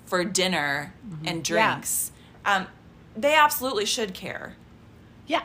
[0.06, 0.94] for dinner
[1.26, 1.54] and Mm-hmm.
[1.56, 1.72] Yeah.
[1.74, 2.12] drinks
[2.46, 2.68] um,
[3.16, 4.56] they absolutely should care
[5.26, 5.44] yeah.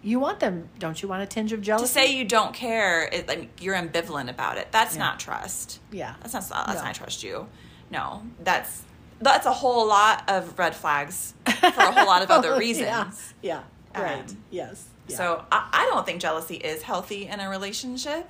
[0.00, 1.86] You want them, don't you want a tinge of jealousy?
[1.86, 5.00] to say you don't care it, like you're ambivalent about it that's Yeah.
[5.02, 6.14] not trust yeah.
[6.22, 6.84] that's not that's No.
[6.84, 7.46] not trust you
[7.90, 8.82] no that's
[9.20, 13.10] that's a whole lot of red flags for a whole lot of other reasons Yeah.
[13.42, 13.62] yeah.
[13.94, 14.20] Right.
[14.30, 14.86] Um, yes.
[15.08, 15.16] Yeah.
[15.16, 18.28] So I, I don't think jealousy is healthy in a relationship.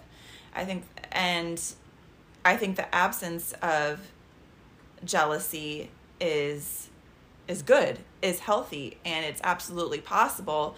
[0.54, 1.60] I think, and
[2.44, 4.00] I think the absence of
[5.04, 5.90] jealousy
[6.20, 6.88] is
[7.46, 10.76] is good, is healthy, and it's absolutely possible.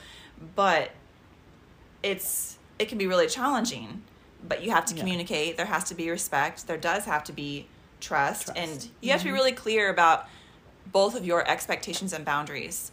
[0.55, 0.91] But
[2.03, 4.03] it's it can be really challenging.
[4.47, 5.01] But you have to Yeah.
[5.01, 5.57] communicate.
[5.59, 6.67] There has to be respect.
[6.67, 7.67] There does have to be
[8.01, 8.59] trust, Trust.
[8.59, 10.27] and you have to be really clear about
[10.91, 12.91] both of your expectations and boundaries.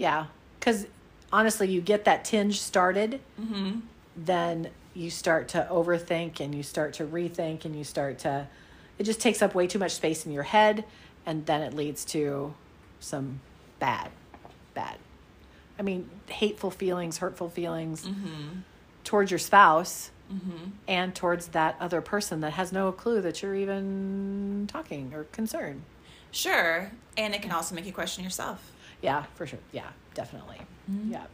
[0.00, 0.26] Yeah,
[0.58, 0.86] because
[1.30, 3.80] honestly, you get that tinge started, Mm-hmm.
[4.16, 8.46] then you start to overthink and you start to rethink and you start to.
[8.98, 10.84] It just takes up way too much space in your head,
[11.26, 12.54] and then it leads to
[12.98, 13.40] some
[13.78, 14.10] bad,
[14.74, 14.96] bad.
[15.78, 18.60] I mean, hateful feelings, hurtful feelings Mm-hmm.
[19.04, 20.10] towards your spouse
[20.86, 25.82] and towards that other person that has no clue that you're even talking or concerned.
[26.30, 26.90] Sure.
[27.18, 28.70] And it can also make you question yourself.
[29.02, 29.58] Yeah, for sure.
[29.72, 30.60] Yeah, definitely.
[31.08, 31.24] Yeah.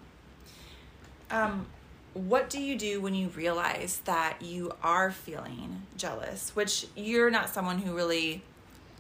[1.31, 1.67] Um,
[2.15, 6.55] what do you do when you realize that you are feeling jealous?
[6.55, 8.43] Which you're not someone who really,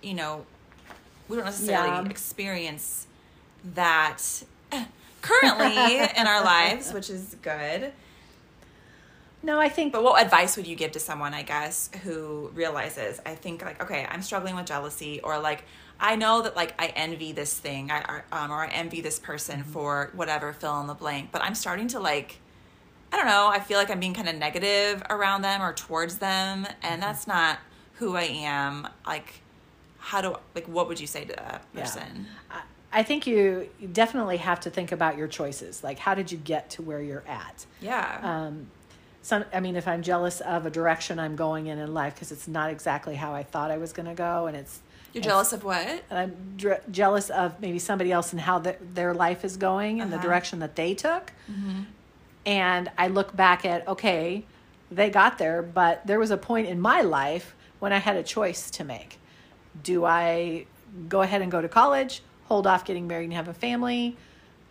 [0.02, 0.44] you know,
[1.28, 2.08] we don't necessarily Yeah.
[2.10, 3.06] experience
[3.74, 4.22] that
[5.22, 7.92] currently in our lives, which is good.
[9.46, 13.20] No, I think But what advice would you give to someone, I guess, who realizes,
[13.24, 15.64] I think, like, okay, I'm struggling with jealousy, or like,
[16.00, 19.62] I know that, like, I envy this thing, I, um, or I envy this person
[19.62, 22.38] for whatever, fill in the blank, but I'm starting to, like,
[23.12, 26.18] I don't know, I feel like I'm being kind of negative around them or towards
[26.18, 27.58] them, and that's not
[27.94, 28.88] who I am.
[29.06, 29.40] Like,
[29.98, 31.80] how do, like, what would you say to that Yeah.
[31.82, 32.26] person?
[32.50, 35.84] I- I think you you definitely have to think about your choices.
[35.84, 37.66] Like, how did you get to where you're at?
[37.80, 38.18] Yeah.
[38.22, 38.70] Um,
[39.26, 42.30] some, I mean, if I'm jealous of a direction I'm going in in life because
[42.30, 44.80] it's not exactly how I thought I was going to go, and it's
[45.12, 45.86] You're it's- jealous of what?
[46.10, 50.00] and I'm dr- jealous of maybe somebody else and how the, their life is going
[50.00, 50.26] and the Uh-huh.
[50.26, 51.32] direction that they took.
[52.44, 54.44] And I look back at, okay,
[54.90, 58.22] they got there, but there was a point in my life when I had a
[58.22, 59.18] choice to make.
[59.82, 60.66] Do I
[61.08, 64.16] go ahead and go to college, hold off getting married and have a family?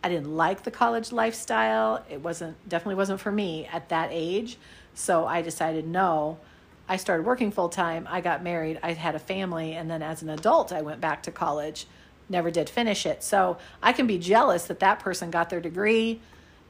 [0.06, 2.06] I didn't like the college lifestyle.
[2.08, 4.60] It wasn't definitely wasn't for me at that age.
[4.94, 6.38] So I decided no.
[6.88, 8.08] I started working full time.
[8.08, 8.80] I got married.
[8.84, 11.88] I had a family, and then as an adult, I went back to college.
[12.30, 13.24] Never did finish it.
[13.24, 16.22] So I can be jealous that that person got their degree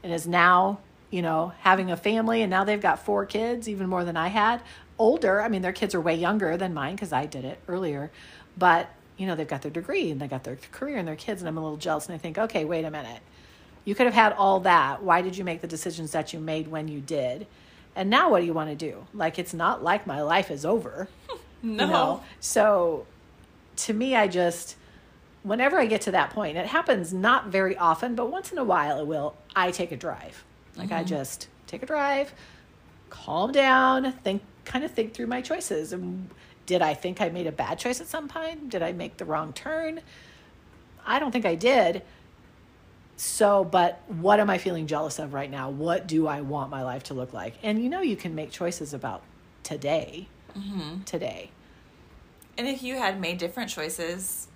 [0.02, 3.89] and is now, you know, having a family, and now they've got four kids, even
[3.89, 4.62] more than I had.
[4.98, 5.41] Older.
[5.41, 8.12] I mean, their kids are way younger than mine because I did it earlier,
[8.58, 11.41] but you know, they've got their degree and they got their career and their kids,
[11.41, 12.08] and I'm a little jealous.
[12.08, 13.21] And I think, okay, wait a minute.
[13.86, 15.04] You could have had all that.
[15.04, 17.47] Why did you make the decisions that you made when you did?
[17.95, 19.06] And now what do you want to do?
[19.13, 21.08] Like, it's not like my life is over.
[21.30, 21.36] No.
[21.65, 22.23] You know?
[22.41, 23.08] So
[23.78, 24.75] to me, I just,
[25.41, 28.63] whenever I get to that point, it happens not very often, but once in a
[28.63, 30.43] while it will, I take a drive.
[30.75, 31.08] Like, I mm-hmm.
[31.08, 32.34] just take a drive,
[33.10, 35.91] calm down, think, kind of think through my choices.
[35.91, 36.30] And
[36.65, 38.69] did I think I made a bad choice at some point?
[38.69, 40.01] Did I make the wrong turn?
[41.06, 42.01] I don't think I did.
[43.17, 45.69] So, but what am I feeling jealous of right now?
[45.69, 47.54] What do I want my life to look like?
[47.63, 49.21] And you know, you can make choices about
[49.63, 50.28] today.
[50.58, 51.04] Mm-hmm.
[51.04, 51.51] Today.
[52.58, 54.47] And if you had made different choices,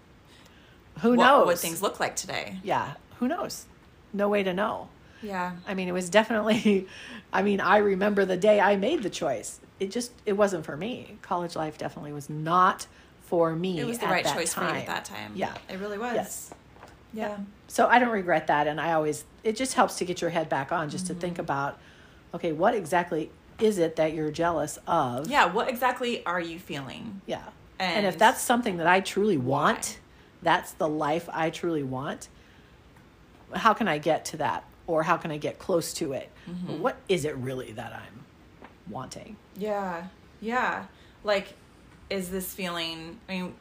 [1.01, 1.47] Who what knows?
[1.47, 2.59] would things look like today?
[2.63, 3.65] Yeah, who knows?
[4.13, 4.89] No way to know.
[5.21, 5.53] Yeah.
[5.67, 6.87] I mean, it was definitely,
[7.33, 9.59] I mean, I remember the day I made the choice.
[9.79, 11.17] It just, it wasn't for me.
[11.21, 12.87] College life definitely was not
[13.21, 13.79] for me.
[13.79, 15.33] It was the right choice for you at that time.
[15.35, 15.55] Yeah.
[15.69, 16.15] It really was.
[16.15, 16.53] Yes.
[17.13, 17.37] Yeah.
[17.67, 18.67] So I don't regret that.
[18.67, 21.21] And I always, it just helps to get your head back on just to Mm-hmm.
[21.21, 21.79] think about,
[22.33, 25.27] okay, what exactly is it that you're jealous of?
[25.27, 25.45] Yeah.
[25.45, 27.21] What exactly are you feeling?
[27.25, 27.43] Yeah.
[27.79, 29.99] And, if that's something that I truly want,
[30.41, 32.27] that's the life I truly want,
[33.55, 34.65] how can I get to that?
[34.85, 36.29] Or how can I get close to it?
[36.49, 36.81] Mm-hmm.
[36.81, 38.25] What is it really that I'm
[38.89, 39.36] wanting?
[39.58, 40.08] Yeah.
[40.41, 40.86] Yeah.
[41.23, 41.54] Like,
[42.10, 43.54] is this feeling, I mean,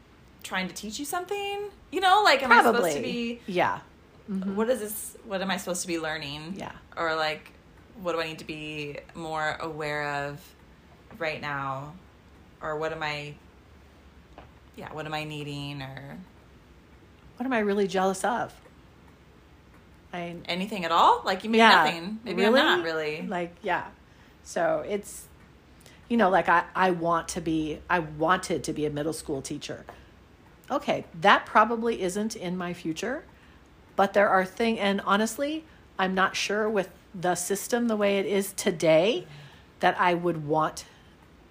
[0.43, 1.69] trying to teach you something?
[1.91, 3.81] You know, like, am I supposed to be, Yeah.
[4.31, 4.57] Mm-hmm.
[4.57, 6.55] what is this, what am I supposed to be learning?
[6.57, 6.73] Yeah.
[6.97, 7.51] Or, like,
[8.03, 10.41] what do I need to be more aware of
[11.19, 11.95] right now?
[12.61, 13.35] Or what am I,
[14.77, 15.83] yeah, what am I needing?
[15.83, 16.19] Or
[17.37, 18.55] What am I really jealous of?
[20.13, 21.23] I anything at all?
[21.25, 22.21] Like, you maybe yeah, nothing.
[22.25, 23.27] Maybe I'm not really.
[23.27, 23.85] Like, yeah.
[24.49, 25.27] So it's,
[26.09, 29.43] you know, like I, I want to be, I wanted to be a middle school
[29.43, 29.85] teacher.
[30.71, 33.25] Okay, that probably isn't in my future,
[33.95, 35.67] but there are things, and honestly,
[35.99, 39.27] I'm not sure with the system the way it is today
[39.81, 40.87] that I would want,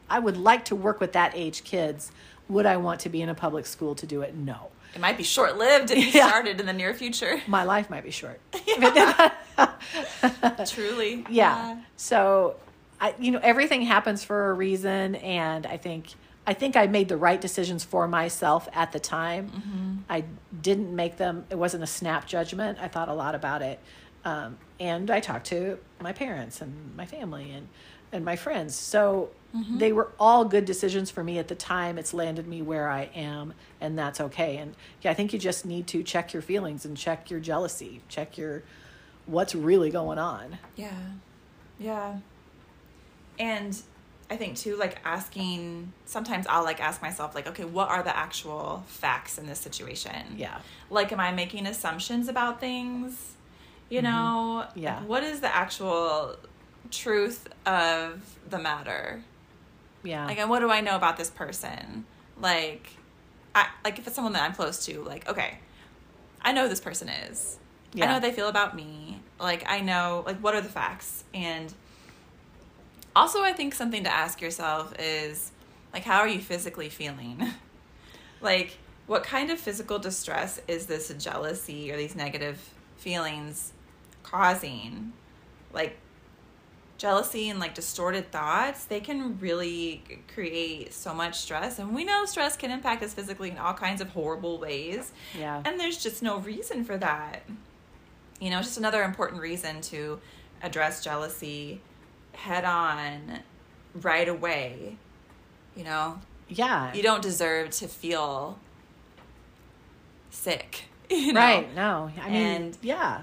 [0.10, 2.12] I would like to work with that age kids.
[2.50, 4.34] Would I want to be in a public school to do it?
[4.36, 4.70] No.
[4.96, 6.28] It might be short lived if you Yeah.
[6.30, 7.42] started in the near future.
[7.48, 8.40] My life might be short.
[10.68, 11.26] Truly.
[11.30, 11.80] yeah.
[11.96, 12.56] So
[13.00, 16.14] I you know everything happens for a reason and I think
[16.46, 19.52] I think I made the right decisions for myself at the time.
[20.10, 20.24] I
[20.62, 22.78] didn't make them it wasn't a snap judgment.
[22.82, 23.80] I thought a lot about it.
[24.26, 27.68] Um, and I talked to my parents and my family and
[28.12, 28.76] and my friends.
[28.76, 29.32] So
[29.78, 31.98] they were all good decisions for me at the time.
[31.98, 34.58] It's landed me where I am and that's okay.
[34.58, 38.02] And yeah, I think you just need to check your feelings and check your jealousy,
[38.08, 38.64] check your
[39.26, 40.58] what's really going on.
[40.76, 40.92] Yeah.
[41.80, 42.18] Yeah.
[43.40, 43.80] And
[44.30, 48.16] I think too, like asking, sometimes I'll like ask myself, like, okay, what are the
[48.16, 50.36] actual facts in this situation?
[50.36, 50.60] Yeah.
[50.90, 53.36] Like, am I making assumptions about things?
[53.90, 54.66] You know?
[54.68, 54.80] Mm-hmm.
[54.80, 55.02] Yeah.
[55.04, 56.36] What is the actual
[56.92, 59.24] truth of the matter?
[60.04, 60.26] Yeah.
[60.26, 62.06] Like, and what do I know about this person?
[62.40, 62.90] Like,
[63.56, 65.60] I like if it's someone that I'm close to, like, okay,
[66.42, 67.58] I know who this person is.
[67.94, 68.06] Yeah.
[68.06, 69.22] I know they feel about me.
[69.40, 71.24] Like, I know, like, what are the facts?
[71.34, 71.74] And
[73.18, 75.52] also, I think something to ask yourself is,
[75.92, 77.44] like, how are you physically feeling?
[78.42, 78.78] like,
[79.08, 83.74] what kind of physical distress is this jealousy or these negative feelings
[84.24, 85.14] causing?
[85.74, 85.98] Like,
[86.98, 90.04] jealousy and like distorted thoughts, they can really
[90.34, 91.80] create so much stress.
[91.80, 95.12] And we know stress can impact us physically in all kinds of horrible ways.
[95.38, 95.62] Yeah.
[95.66, 97.44] And there's just no reason for that.
[98.40, 100.20] You know, it's just another important reason to
[100.62, 101.82] address jealousy
[102.38, 103.40] head on
[103.96, 104.98] right away.
[105.76, 106.94] You know, yeah.
[106.94, 108.58] you don't deserve to feel
[110.30, 110.86] sick.
[111.10, 111.40] You know?
[111.40, 111.74] Right.
[111.74, 112.12] No.
[112.22, 113.22] I mean, And- yeah.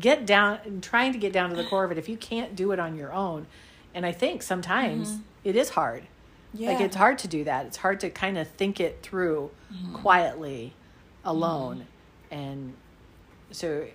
[0.00, 1.98] Get down, trying to get down to the core of it.
[1.98, 3.46] If you can't do it on your own,
[3.94, 6.02] and I think sometimes it is hard.
[6.02, 6.62] Mm-hmm.
[6.62, 6.70] Yeah.
[6.72, 7.66] Like it's hard to do that.
[7.66, 9.94] It's hard to kind of think it through Mm-hmm.
[9.96, 10.72] quietly,
[11.24, 11.86] alone,
[12.30, 12.72] and
[13.52, 13.86] so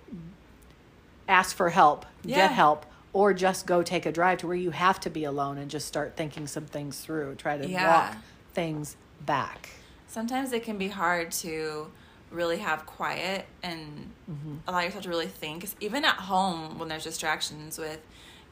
[1.28, 2.36] ask for help, Yeah.
[2.36, 5.58] get help, or just go take a drive to where you have to be alone
[5.58, 7.34] and just start thinking some things through.
[7.34, 7.86] Try to Yeah.
[8.10, 8.16] walk
[8.54, 9.68] things back.
[10.08, 11.88] sometimes it can be hard to
[12.32, 14.56] really have quiet and Mm-hmm.
[14.66, 15.66] allow yourself to really think.
[15.80, 18.00] even at home when there's distractions with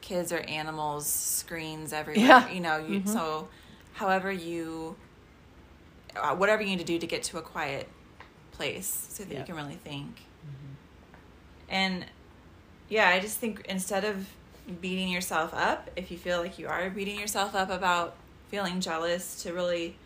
[0.01, 2.49] kids or animals screens everywhere Yeah.
[2.51, 3.49] you know you so
[3.95, 4.95] however you
[6.17, 7.89] uh, whatever you need to do to get to a quiet
[8.53, 9.41] place so that Yeah.
[9.41, 10.21] you can really think
[11.69, 12.05] and
[12.89, 14.27] yeah i just think instead of
[14.81, 18.15] beating yourself up if you feel like you are beating yourself up about
[18.49, 19.97] feeling jealous to really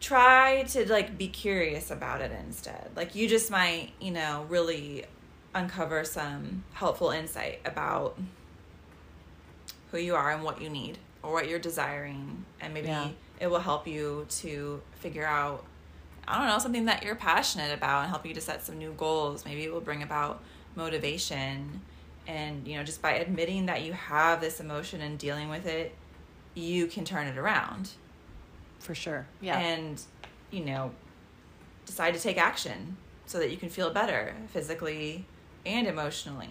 [0.00, 2.90] try to like be curious about it instead.
[2.96, 5.04] Like you just might you know really
[5.54, 8.18] uncover some helpful insight about
[9.90, 13.08] who you are and what you need or what you're desiring and maybe Yeah.
[13.40, 15.64] it will help you to figure out
[16.28, 18.92] i don't know something that you're passionate about and help you to set some new
[18.92, 19.44] goals.
[19.46, 20.42] Maybe it will bring about
[20.76, 21.80] motivation
[22.28, 25.94] and you know just by admitting that you have this emotion and dealing with it
[26.54, 27.90] you can turn it around
[28.78, 29.26] For sure.
[29.40, 29.58] Yeah.
[29.58, 30.00] and
[30.50, 30.92] you know
[31.86, 35.24] decide to take action so that you can feel better physically
[35.66, 36.50] and emotionally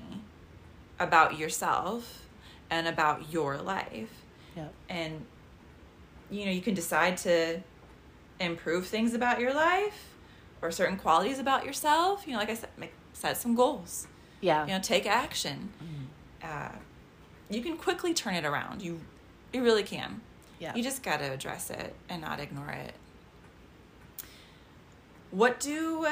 [1.00, 2.28] about yourself
[2.70, 4.24] and about your life
[4.56, 4.68] yeah.
[4.90, 5.26] and
[6.30, 7.62] you know you can decide to
[8.40, 10.16] improve things about your life
[10.62, 14.08] or certain qualities about yourself you know like i said make, set some goals
[14.42, 14.66] Yeah.
[14.66, 15.72] you know take action
[16.44, 16.70] uh,
[17.50, 19.00] you can quickly turn it around you
[19.54, 20.22] you really can
[20.60, 20.76] Yeah.
[20.76, 22.94] you just got to address it and not ignore it.
[25.32, 26.08] What do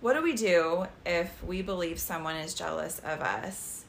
[0.00, 3.84] what do we do if we believe someone is jealous of us?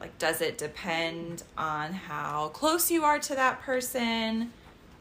[0.00, 4.52] Like does it depend on how close you are to that person?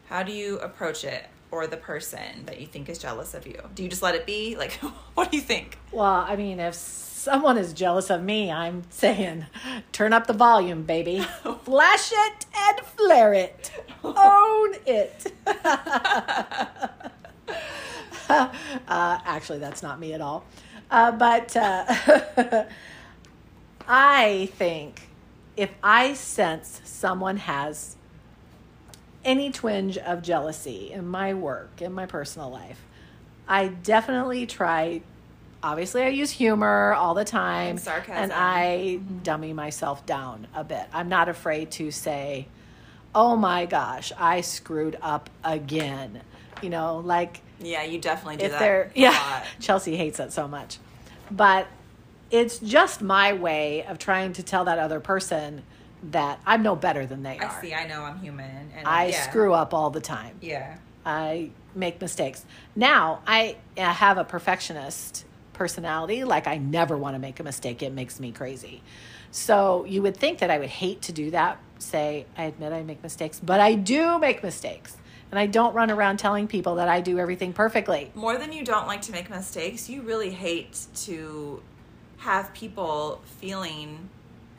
[0.07, 3.59] How do you approach it or the person that you think is jealous of you?
[3.75, 4.55] Do you just let it be?
[4.55, 4.73] Like
[5.15, 5.77] what do you think?
[5.91, 6.75] Well, I mean, if
[7.21, 9.45] someone is jealous of me, I'm saying,
[9.91, 11.19] turn up the volume, baby.
[11.63, 13.71] Flash it and flare it.
[14.03, 15.31] Own it.
[18.27, 18.49] uh,
[18.87, 20.43] actually, that's not me at all.
[20.89, 21.85] Uh, but uh,
[23.87, 25.07] I think
[25.55, 27.97] if I sense someone has
[29.23, 32.83] any twinge of jealousy in my work, in my personal life,
[33.47, 35.01] I definitely try.
[35.63, 38.15] Obviously, I use humor all the time, And sarcasm.
[38.23, 39.19] and I mm-hmm.
[39.19, 40.85] dummy myself down a bit.
[40.93, 42.47] I'm not afraid to say,
[43.13, 46.21] "Oh my gosh, I screwed up again."
[46.63, 48.59] You know, like Yeah, you definitely do if that.
[48.59, 49.43] they're yeah lot.
[49.59, 50.77] chelsea hates it so much
[51.31, 51.65] but
[52.29, 55.63] it's just my way of trying to tell that other person
[56.11, 57.73] that i'm no better than they I are I see.
[57.73, 59.21] I know I'm human, and i yeah.
[59.29, 60.77] screw up all the time Yeah.
[61.05, 62.45] i make mistakes
[62.75, 67.91] now I have a perfectionist personality like i never want to make a mistake it
[67.93, 68.81] makes me crazy
[69.31, 72.81] so you would think that i would hate to do that say i admit i
[72.83, 74.97] make mistakes but i do make mistakes
[75.31, 78.63] and i don't run around telling people that i do everything perfectly More than you
[78.65, 81.61] don't like to make mistakes, you really hate to
[82.17, 84.09] have people feeling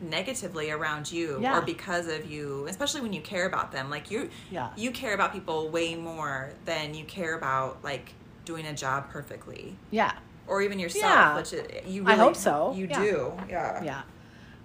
[0.00, 1.58] negatively around you Yeah.
[1.58, 3.88] or because of you, especially when you care about them.
[3.88, 4.70] Like you Yeah.
[4.76, 8.14] you care about people way more than you care about like
[8.44, 9.76] doing a job perfectly.
[9.92, 10.12] yeah
[10.48, 11.36] Or even yourself, Yeah.
[11.36, 12.72] which it, you I really hope so.
[12.76, 13.00] You Yeah.
[13.00, 13.32] do.
[13.48, 13.82] Yeah.
[13.84, 14.02] yeah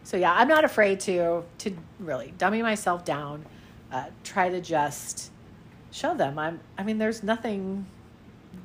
[0.03, 3.45] so yeah i'm not afraid to to really dummy myself down
[3.91, 5.29] uh, try to just
[5.91, 7.85] show them i'm i mean there's nothing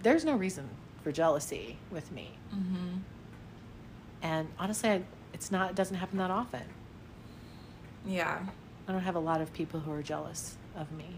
[0.04, 0.68] there's no reason
[1.02, 2.98] for jealousy with me Mm-hmm.
[4.22, 5.02] and honestly I,
[5.34, 6.62] it's not it doesn't happen that often
[8.06, 8.38] Yeah.
[8.88, 11.16] i don't have a lot of people who are jealous of me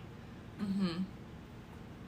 [0.63, 1.03] Mm-hmm.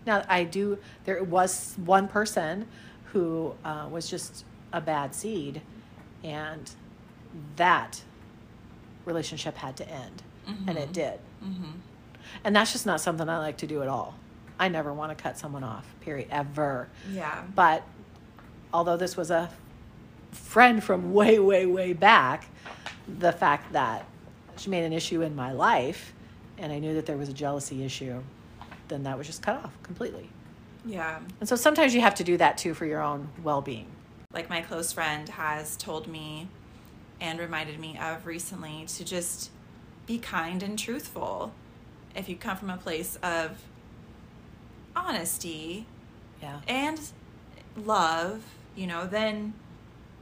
[0.07, 2.66] now i do there was one person
[3.12, 5.62] who uh, was just a bad seed
[6.24, 6.70] and
[7.57, 8.02] that
[9.04, 10.22] relationship had to end
[10.66, 11.70] and it did Mm-hmm.
[12.44, 14.14] And that's just not something I like to do at all.
[14.59, 16.88] I never want to cut someone off, period, ever.
[17.12, 17.42] Yeah.
[17.54, 17.82] But
[18.72, 19.50] although this was a
[20.32, 22.46] friend from way, way, way back,
[23.18, 24.07] the fact that
[24.57, 26.14] she made an issue in my life
[26.59, 28.22] and I knew that there was a jealousy issue,
[28.88, 30.30] then that was just cut off completely.
[30.87, 31.18] Yeah.
[31.41, 33.87] And so sometimes you have to do that too for your own well being.
[34.32, 36.49] like my close friend has told me
[37.20, 39.51] and reminded me of recently to just
[40.07, 41.53] be kind and truthful.
[42.14, 43.62] If you come from a place of
[44.95, 45.87] honesty
[46.43, 46.61] Yeah.
[46.68, 47.01] and
[47.76, 48.43] love,
[48.74, 49.55] you know, then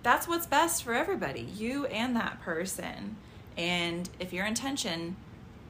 [0.02, 3.16] that's what's best for everybody, you and that person.
[3.56, 5.16] And if your intention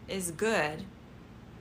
[0.08, 0.84] is good,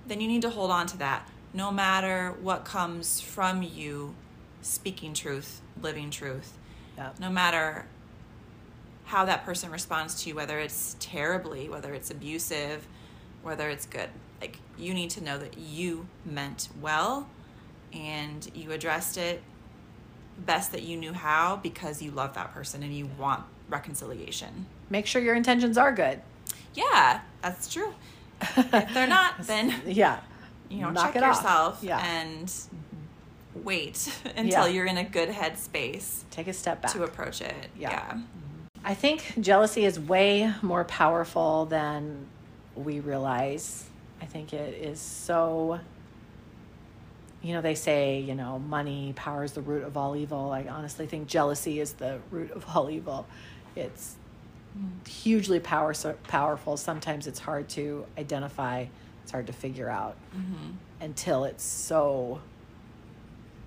[0.08, 4.16] then you need to hold on to that no matter what comes from you
[4.62, 6.54] speaking truth, living truth
[6.97, 7.10] Yeah.
[7.20, 7.86] no matter
[9.06, 12.88] how that person responds to you, whether it's terribly, whether it's abusive,
[13.43, 14.10] whether it's good.
[14.41, 17.28] Like, you need to know that you meant well
[17.91, 19.41] and you addressed it
[20.45, 24.66] best that you knew how because you love that person and you want reconciliation.
[24.89, 26.22] Make sure your intentions are good.
[26.74, 27.93] Yeah, that's true.
[28.58, 30.20] If they're not, then Yeah.
[30.74, 32.00] You know, Knock check yourself Yeah.
[32.06, 33.64] and mm-hmm.
[33.64, 34.74] wait until Yeah.
[34.74, 36.92] you're in a good headspace Take a step back.
[36.92, 37.68] to approach it.
[37.78, 37.92] Yeah.
[37.92, 38.00] yeah.
[38.12, 38.22] Mm-hmm.
[38.86, 42.26] I think jealousy is way more powerful than
[42.76, 43.86] we realize.
[44.22, 45.80] I think it is so,
[47.42, 50.52] you know, they say, you know, money, power is the root of all evil.
[50.52, 53.26] I honestly think jealousy is the root of all evil.
[53.76, 54.16] It's
[54.78, 55.08] mm.
[55.08, 56.76] hugely power, so powerful.
[56.76, 58.86] Sometimes it's hard to identify,
[59.24, 60.16] it's hard to figure out
[61.02, 62.42] until it's so,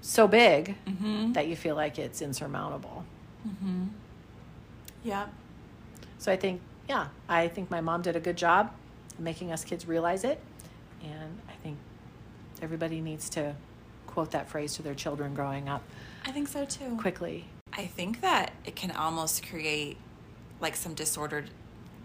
[0.01, 1.33] so big Mm-hmm.
[1.33, 3.05] that you feel like it's insurmountable.
[5.05, 5.27] Yeah.
[6.19, 8.73] So I think, yeah, I think my mom did a good job
[9.19, 10.41] making us kids realize it.
[11.03, 11.79] And I think
[12.61, 13.55] everybody needs to
[14.07, 15.83] quote that phrase to their children growing up
[16.25, 16.97] I think so too.
[16.99, 17.45] quickly.
[17.73, 19.97] I think that it can almost create
[20.61, 21.51] like some disordered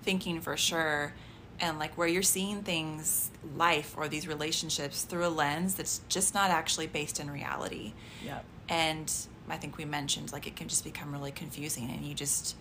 [0.03, 1.13] thinking for sure.
[1.61, 6.33] And like where you're seeing things, life or these relationships through a lens that's just
[6.33, 7.93] not actually based in reality.
[8.25, 8.43] Yep.
[8.67, 9.13] And
[9.47, 12.55] I think we mentioned like it can just become really confusing and you just,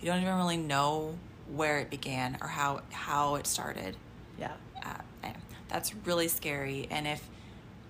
[0.00, 1.16] you don't even really know
[1.54, 3.96] where it began or how, how it started.
[4.38, 4.52] Yeah.
[4.84, 4.94] Uh,
[5.68, 6.88] that's really scary.
[6.90, 7.26] And if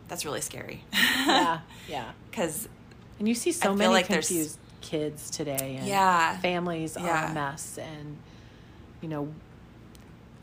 [0.08, 0.84] that's really scary.
[0.92, 1.60] Yeah.
[1.88, 2.12] Yeah.
[2.30, 2.68] Because
[3.18, 5.76] And you see so many like there's- confused kids today.
[5.78, 6.36] And Yeah.
[6.40, 7.30] Families are Yeah.
[7.30, 7.78] a mess.
[7.78, 8.18] And,
[9.00, 9.32] you know,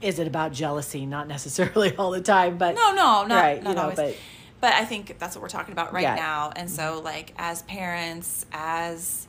[0.01, 1.05] is it about jealousy?
[1.05, 2.75] Not necessarily all the time, but.
[2.75, 3.61] No, no, not, right.
[3.63, 3.97] not you know, always.
[3.97, 4.15] but
[4.61, 6.15] But I think that's what we're talking about right Yeah.
[6.15, 6.51] now.
[6.55, 7.05] And so, mm-hmm.
[7.05, 9.27] like, as parents, as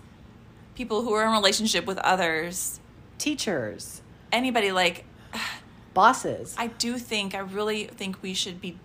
[0.75, 2.81] people who are in relationship with others,
[3.19, 4.01] Teachers,
[4.33, 5.05] anybody like
[5.95, 6.55] bosses.
[6.59, 8.79] I do think I really think we should be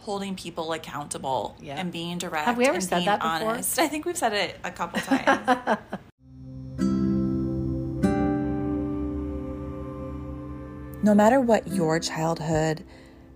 [0.00, 1.76] holding people accountable Yeah.
[1.78, 2.46] and being direct.
[2.46, 3.50] Have we ever and said being that before?
[3.50, 3.78] honest.
[3.78, 5.78] I think we've said it a couple times.
[11.02, 12.84] No matter what your childhood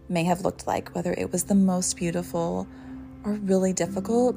[0.08, 2.66] may have looked like, whether it was the most beautiful
[3.24, 4.36] or really difficult,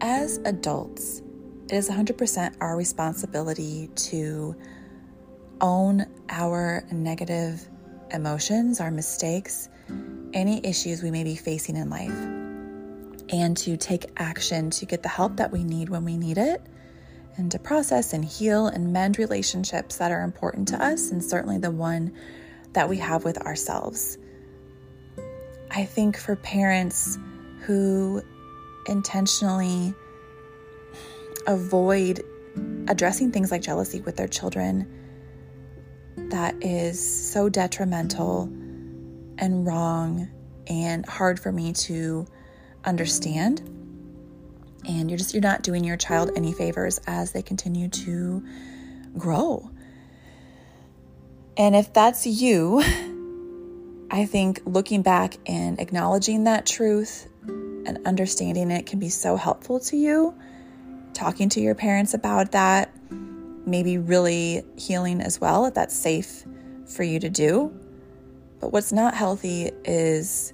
[0.00, 1.22] as adults,
[1.64, 4.54] it is 100% our responsibility to
[5.60, 7.68] own our negative
[8.12, 9.68] emotions, our mistakes,
[10.32, 12.16] any issues we may be facing in life,
[13.30, 16.62] and to take action to get the help that we need when we need it,
[17.36, 21.58] and to process and heal and mend relationships that are important to us, and certainly
[21.58, 22.12] the one
[22.72, 24.18] that we have with ourselves.
[25.70, 27.18] I think for parents
[27.62, 28.22] who
[28.86, 29.94] intentionally
[31.46, 32.22] avoid
[32.88, 34.90] addressing things like jealousy with their children,
[36.30, 38.44] that is so detrimental
[39.38, 40.28] and wrong
[40.66, 42.26] and hard for me to
[42.84, 43.75] understand.
[44.86, 48.44] And you're just you're not doing your child any favors as they continue to
[49.18, 49.70] grow.
[51.56, 52.82] And if that's you,
[54.10, 59.80] I think looking back and acknowledging that truth and understanding it can be so helpful
[59.80, 60.34] to you.
[61.14, 62.92] Talking to your parents about that,
[63.66, 66.44] maybe really healing as well, if that's safe
[66.86, 67.72] for you to do.
[68.60, 70.52] But what's not healthy is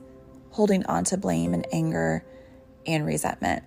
[0.50, 2.24] holding on to blame and anger
[2.86, 3.64] and resentment.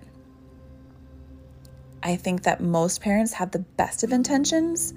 [2.05, 4.93] I think that most parents have the best of intentions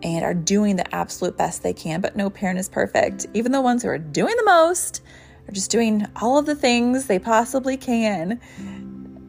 [0.00, 3.26] and are doing the absolute best they can, but no parent is perfect.
[3.34, 5.02] Even the ones who are doing the most
[5.48, 8.40] are just doing all of the things they possibly can.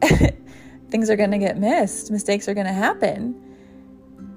[0.90, 3.34] things are going to get missed, mistakes are going to happen.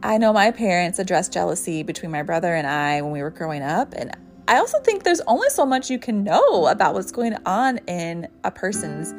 [0.01, 3.61] I know my parents addressed jealousy between my brother and I when we were growing
[3.61, 4.11] up, and
[4.47, 8.27] I also think there's only so much you can know about what's going on in
[8.43, 9.13] a person's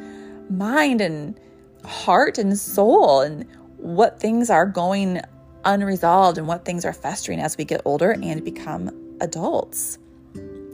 [0.50, 1.38] mind and
[1.84, 5.20] heart and soul and what things are going
[5.64, 9.98] unresolved and what things are festering as we get older and become adults.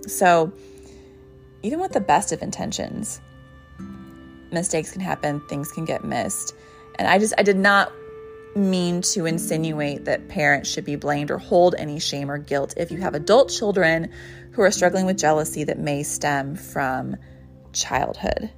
[0.07, 0.53] So,
[1.63, 3.21] even with the best of intentions,
[4.53, 6.55] mistakes can happen, things can get missed.
[6.99, 7.93] And I just, I did not
[8.55, 12.91] mean to insinuate that parents should be blamed or hold any shame or guilt if
[12.91, 14.11] you have adult children
[14.53, 17.17] who are struggling with jealousy that may stem from
[17.73, 18.51] childhood.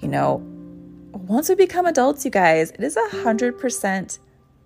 [0.00, 0.55] You know,
[1.16, 4.18] once we become adults, you guys, it is a hundred percent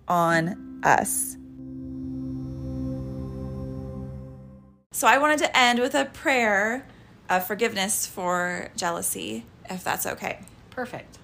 [0.09, 1.37] on us.
[4.93, 6.87] So I wanted to end with a prayer
[7.29, 10.41] of forgiveness for jealousy, if that's okay.
[10.71, 11.19] Perfect.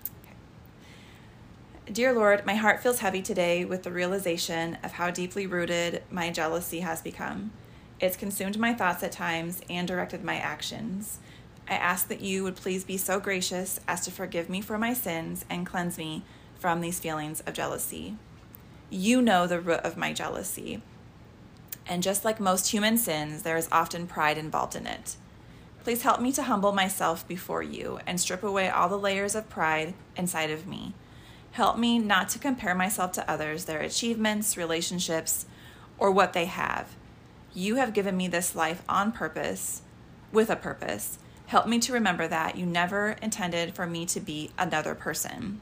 [1.93, 6.31] Dear Lord, my heart feels heavy today with the realization of how deeply rooted my
[6.31, 7.53] jealousy has become.
[8.01, 11.19] It's consumed my thoughts at times and directed my actions.
[11.69, 14.95] I ask that you would please be so gracious as to forgive me for my
[14.95, 16.23] sins and cleanse me
[16.59, 18.17] from these feelings of jealousy.
[18.89, 20.83] You know the root of my jealousy.
[21.89, 25.17] And just like most human sins, there is often pride involved in it.
[25.83, 29.49] Please help me to humble myself before you and strip away all the layers of
[29.49, 30.95] pride inside of me.
[31.53, 35.47] Help me not to compare myself to others, their achievements, relationships,
[35.97, 36.97] or what they have.
[37.55, 39.83] You have given me this life on purpose,
[40.33, 41.19] with a purpose.
[41.47, 45.61] Help me to remember that you never intended for me to be another person.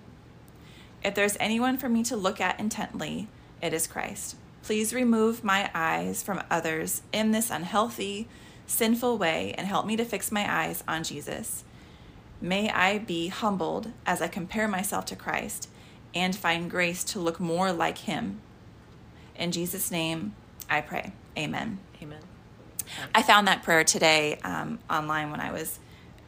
[1.02, 3.28] If there's anyone for me to look at intently,
[3.60, 4.36] it is Christ.
[4.62, 8.26] Please remove my eyes from others in this unhealthy,
[8.66, 11.64] sinful way and help me to fix my eyes on Jesus.
[12.40, 15.68] May I be humbled as I compare myself to Christ
[16.14, 18.40] and find grace to look more like Him.
[19.36, 20.34] In Jesus' name,
[20.70, 21.12] I pray.
[21.36, 21.78] Amen.
[22.02, 22.20] Amen.
[23.14, 25.78] I found that prayer today um, online when I was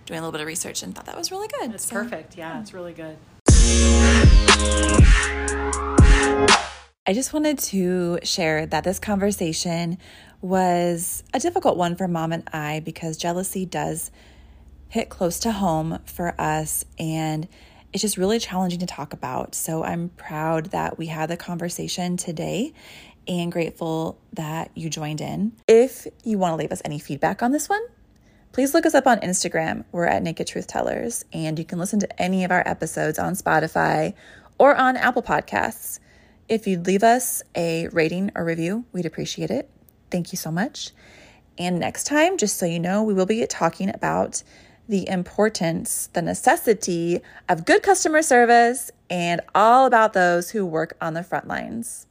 [0.06, 1.74] doing a little bit of research and thought that was really good.
[1.74, 2.36] It's So- perfect.
[2.36, 3.16] Yeah, it's really good.
[7.08, 9.98] I just wanted to share that this conversation
[10.40, 14.10] was a difficult one for mom and I because jealousy does
[14.88, 17.46] hit close to home for us and
[17.92, 19.54] it's just really challenging to talk about.
[19.54, 22.72] So I'm proud that we had the conversation today
[23.28, 25.52] and grateful that you joined in.
[25.66, 27.82] If you want to leave us any feedback on this one,
[28.52, 29.84] please look us up on Instagram.
[29.92, 33.34] We're at Naked Truth Tellers, and you can listen to any of our episodes on
[33.34, 34.14] Spotify
[34.58, 35.98] or on Apple Podcasts.
[36.48, 39.68] If you'd leave us a rating or review, we'd appreciate it.
[40.10, 40.92] Thank you so much.
[41.58, 44.42] And next time, just so you know, we will be talking about
[44.88, 51.14] the importance, the necessity of good customer service and all about those who work on
[51.14, 52.04] the front lines.